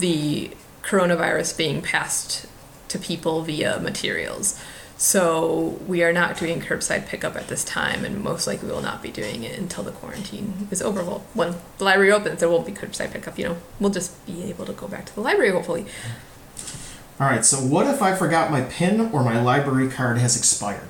the 0.00 0.50
coronavirus 0.82 1.56
being 1.56 1.80
passed 1.80 2.46
to 2.88 2.98
people 2.98 3.42
via 3.42 3.78
materials. 3.78 4.60
So 5.00 5.78
we 5.86 6.02
are 6.02 6.12
not 6.12 6.36
doing 6.36 6.60
curbside 6.60 7.06
pickup 7.06 7.36
at 7.36 7.46
this 7.46 7.62
time, 7.62 8.04
and 8.04 8.22
most 8.22 8.48
likely 8.48 8.66
we 8.68 8.74
will 8.74 8.82
not 8.82 9.00
be 9.00 9.10
doing 9.10 9.44
it 9.44 9.56
until 9.56 9.84
the 9.84 9.92
quarantine 9.92 10.66
is 10.72 10.82
over. 10.82 11.04
Well, 11.04 11.24
when 11.34 11.54
the 11.78 11.84
library 11.84 12.10
opens, 12.10 12.40
there 12.40 12.48
won't 12.48 12.66
be 12.66 12.72
curbside 12.72 13.12
pickup. 13.12 13.38
You 13.38 13.44
know, 13.46 13.56
we'll 13.78 13.90
just 13.90 14.26
be 14.26 14.42
able 14.50 14.66
to 14.66 14.72
go 14.72 14.88
back 14.88 15.06
to 15.06 15.14
the 15.14 15.20
library 15.20 15.52
hopefully. 15.52 15.86
All 17.20 17.28
right, 17.28 17.44
so 17.44 17.58
what 17.58 17.86
if 17.86 18.02
I 18.02 18.16
forgot 18.16 18.50
my 18.50 18.62
PIN 18.62 19.12
or 19.12 19.22
my 19.22 19.40
library 19.40 19.88
card 19.88 20.18
has 20.18 20.36
expired? 20.36 20.88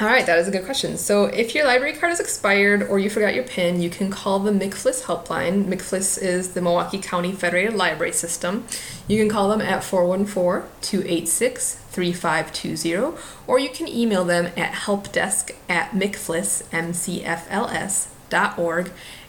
All 0.00 0.06
right, 0.06 0.24
that 0.24 0.38
is 0.38 0.48
a 0.48 0.50
good 0.50 0.64
question. 0.64 0.96
So, 0.96 1.26
if 1.26 1.54
your 1.54 1.66
library 1.66 1.92
card 1.92 2.14
is 2.14 2.20
expired 2.20 2.84
or 2.84 2.98
you 2.98 3.10
forgot 3.10 3.34
your 3.34 3.44
PIN, 3.44 3.82
you 3.82 3.90
can 3.90 4.10
call 4.10 4.38
the 4.38 4.50
MCFLIS 4.50 5.02
helpline. 5.02 5.66
MCFLIS 5.66 6.22
is 6.22 6.54
the 6.54 6.62
Milwaukee 6.62 6.96
County 6.98 7.32
Federated 7.32 7.74
Library 7.74 8.12
System. 8.12 8.64
You 9.08 9.18
can 9.18 9.28
call 9.28 9.50
them 9.50 9.60
at 9.60 9.84
414 9.84 10.70
286 10.80 11.74
3520, 11.74 13.18
or 13.46 13.58
you 13.58 13.68
can 13.68 13.86
email 13.88 14.24
them 14.24 14.46
at 14.56 14.72
helpdesk 14.72 15.50
at 15.68 15.90
mcflis.org, 15.90 16.62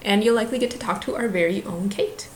and 0.04 0.24
you'll 0.24 0.36
likely 0.36 0.58
get 0.58 0.72
to 0.72 0.80
talk 0.80 1.02
to 1.02 1.18
our 1.18 1.28
very 1.28 1.66
own 1.66 1.90
Kate. 1.90 2.30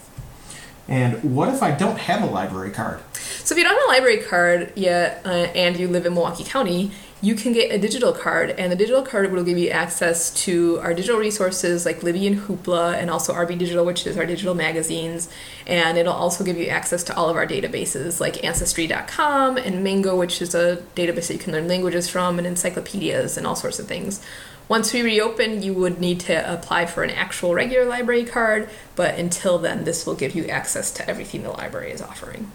And 0.89 1.36
what 1.36 1.48
if 1.48 1.63
I 1.63 1.71
don't 1.71 2.00
have 2.00 2.21
a 2.21 2.28
library 2.28 2.71
card? 2.71 3.00
So, 3.13 3.56
if 3.56 3.60
you 3.60 3.63
don't 3.63 3.76
have 3.76 3.86
a 3.86 3.88
library 3.88 4.17
card 4.24 4.74
yet 4.76 5.21
uh, 5.26 5.30
and 5.56 5.80
you 5.80 5.88
live 5.88 6.06
in 6.06 6.13
Milwaukee 6.13 6.43
County, 6.43 6.91
you 7.26 7.34
can 7.34 7.54
get 7.54 7.72
a 7.72 7.80
digital 7.80 8.14
card, 8.14 8.52
and 8.52 8.72
the 8.72 8.76
digital 8.76 9.02
card 9.02 9.32
will 9.32 9.44
give 9.44 9.58
you 9.58 9.70
access 9.70 10.30
to 10.44 10.78
our 10.82 10.94
digital 10.94 11.18
resources 11.20 11.84
like 11.84 12.04
Libby 12.04 12.28
and 12.28 12.38
Hoopla, 12.38 12.94
and 12.94 13.10
also 13.10 13.34
RB 13.34 13.58
Digital, 13.58 13.84
which 13.84 14.06
is 14.06 14.16
our 14.16 14.28
digital 14.28 14.54
magazines. 14.54 15.28
And 15.66 15.98
it'll 15.98 16.14
also 16.14 16.44
give 16.44 16.56
you 16.56 16.68
access 16.68 17.04
to 17.06 17.16
all 17.16 17.28
of 17.28 17.36
our 17.36 17.48
databases 17.48 18.20
like 18.20 18.44
Ancestry.com 18.44 19.58
and 19.58 19.84
Mango, 19.84 20.16
which 20.16 20.40
is 20.40 20.54
a 20.54 20.84
database 20.96 21.28
that 21.30 21.34
you 21.34 21.40
can 21.40 21.52
learn 21.52 21.68
languages 21.68 22.08
from, 22.08 22.38
and 22.38 22.46
encyclopedias 22.46 23.38
and 23.38 23.48
all 23.48 23.56
sorts 23.56 23.80
of 23.80 23.88
things. 23.88 24.24
Once 24.68 24.94
we 24.94 25.02
reopen, 25.02 25.64
you 25.64 25.74
would 25.74 26.00
need 26.00 26.20
to 26.20 26.54
apply 26.54 26.86
for 26.86 27.04
an 27.04 27.10
actual 27.10 27.56
regular 27.56 27.86
library 27.86 28.24
card, 28.24 28.70
but 28.96 29.18
until 29.18 29.58
then, 29.58 29.84
this 29.84 30.06
will 30.06 30.16
give 30.16 30.36
you 30.36 30.46
access 30.46 30.92
to 30.92 31.10
everything 31.10 31.42
the 31.42 31.50
library 31.50 31.92
is 31.92 32.04
offering. 32.04 32.52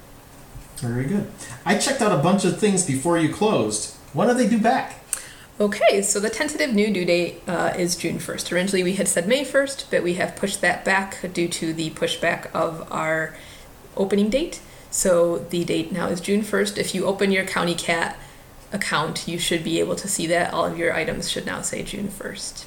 Very 0.76 1.06
good. 1.06 1.26
I 1.66 1.76
checked 1.76 2.00
out 2.00 2.16
a 2.16 2.22
bunch 2.22 2.44
of 2.44 2.58
things 2.58 2.86
before 2.86 3.18
you 3.18 3.32
closed. 3.34 3.96
When 4.12 4.26
do 4.28 4.34
they 4.34 4.48
do 4.48 4.58
back? 4.58 4.96
Okay, 5.60 6.02
so 6.02 6.18
the 6.18 6.30
tentative 6.30 6.74
new 6.74 6.92
due 6.92 7.04
date 7.04 7.42
uh, 7.46 7.72
is 7.76 7.94
June 7.94 8.18
1st. 8.18 8.50
Originally, 8.50 8.82
we 8.82 8.94
had 8.94 9.06
said 9.06 9.28
May 9.28 9.44
1st, 9.44 9.84
but 9.90 10.02
we 10.02 10.14
have 10.14 10.34
pushed 10.34 10.60
that 10.62 10.84
back 10.84 11.32
due 11.32 11.48
to 11.48 11.72
the 11.72 11.90
pushback 11.90 12.50
of 12.52 12.90
our 12.90 13.36
opening 13.96 14.30
date. 14.30 14.60
So 14.90 15.38
the 15.38 15.64
date 15.64 15.92
now 15.92 16.08
is 16.08 16.20
June 16.20 16.42
1st. 16.42 16.76
If 16.76 16.94
you 16.94 17.04
open 17.04 17.30
your 17.30 17.44
County 17.44 17.74
Cat 17.74 18.18
account, 18.72 19.28
you 19.28 19.38
should 19.38 19.62
be 19.62 19.78
able 19.78 19.96
to 19.96 20.08
see 20.08 20.26
that. 20.26 20.52
All 20.52 20.64
of 20.64 20.76
your 20.78 20.92
items 20.92 21.30
should 21.30 21.46
now 21.46 21.60
say 21.60 21.82
June 21.82 22.08
1st. 22.08 22.64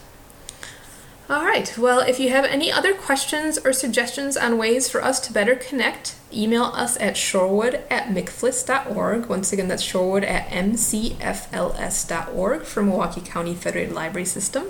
All 1.30 1.46
right, 1.46 1.78
well, 1.78 2.00
if 2.02 2.20
you 2.20 2.30
have 2.32 2.44
any 2.44 2.70
other 2.70 2.94
questions 2.94 3.58
or 3.58 3.72
suggestions 3.72 4.36
on 4.36 4.58
ways 4.58 4.90
for 4.90 5.02
us 5.02 5.22
to 5.22 5.32
better 5.32 5.56
connect, 5.56 6.16
email 6.34 6.64
us 6.64 6.98
at 7.00 7.16
shorewood 7.16 7.82
at 7.90 8.08
mcflis.org. 8.08 9.28
Once 9.28 9.54
again, 9.54 9.70
that's 9.70 9.84
shorewood 9.84 10.30
at 10.30 10.50
mcfls.org 10.50 11.04
for 12.64 12.84
Milwaukee 12.84 13.22
County 13.22 13.56
Federated 13.56 13.96
Library 13.96 14.26
System. 14.26 14.66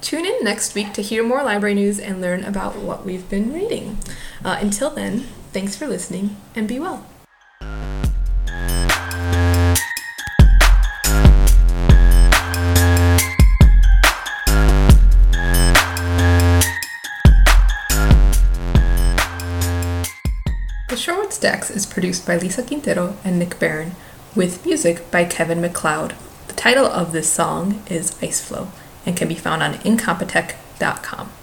Tune 0.00 0.24
in 0.24 0.44
next 0.44 0.76
week 0.76 0.92
to 0.92 1.02
hear 1.02 1.24
more 1.24 1.42
library 1.42 1.74
news 1.74 1.98
and 1.98 2.20
learn 2.20 2.44
about 2.44 2.76
what 2.76 3.04
we've 3.04 3.28
been 3.28 3.52
reading. 3.52 3.98
Uh, 4.44 4.56
until 4.60 4.90
then, 4.90 5.26
thanks 5.52 5.74
for 5.74 5.88
listening 5.88 6.36
and 6.54 6.68
be 6.68 6.78
well. 6.78 7.04
Stacks 21.38 21.70
is 21.70 21.86
produced 21.86 22.26
by 22.26 22.36
Lisa 22.36 22.64
Quintero 22.64 23.16
and 23.22 23.38
Nick 23.38 23.60
Barron, 23.60 23.94
with 24.34 24.66
music 24.66 25.08
by 25.12 25.24
Kevin 25.24 25.60
MacLeod. 25.60 26.16
The 26.48 26.54
title 26.54 26.86
of 26.86 27.12
this 27.12 27.30
song 27.30 27.80
is 27.88 28.20
Ice 28.20 28.40
Flow 28.40 28.72
and 29.06 29.16
can 29.16 29.28
be 29.28 29.36
found 29.36 29.62
on 29.62 29.74
incompetech.com. 29.74 31.30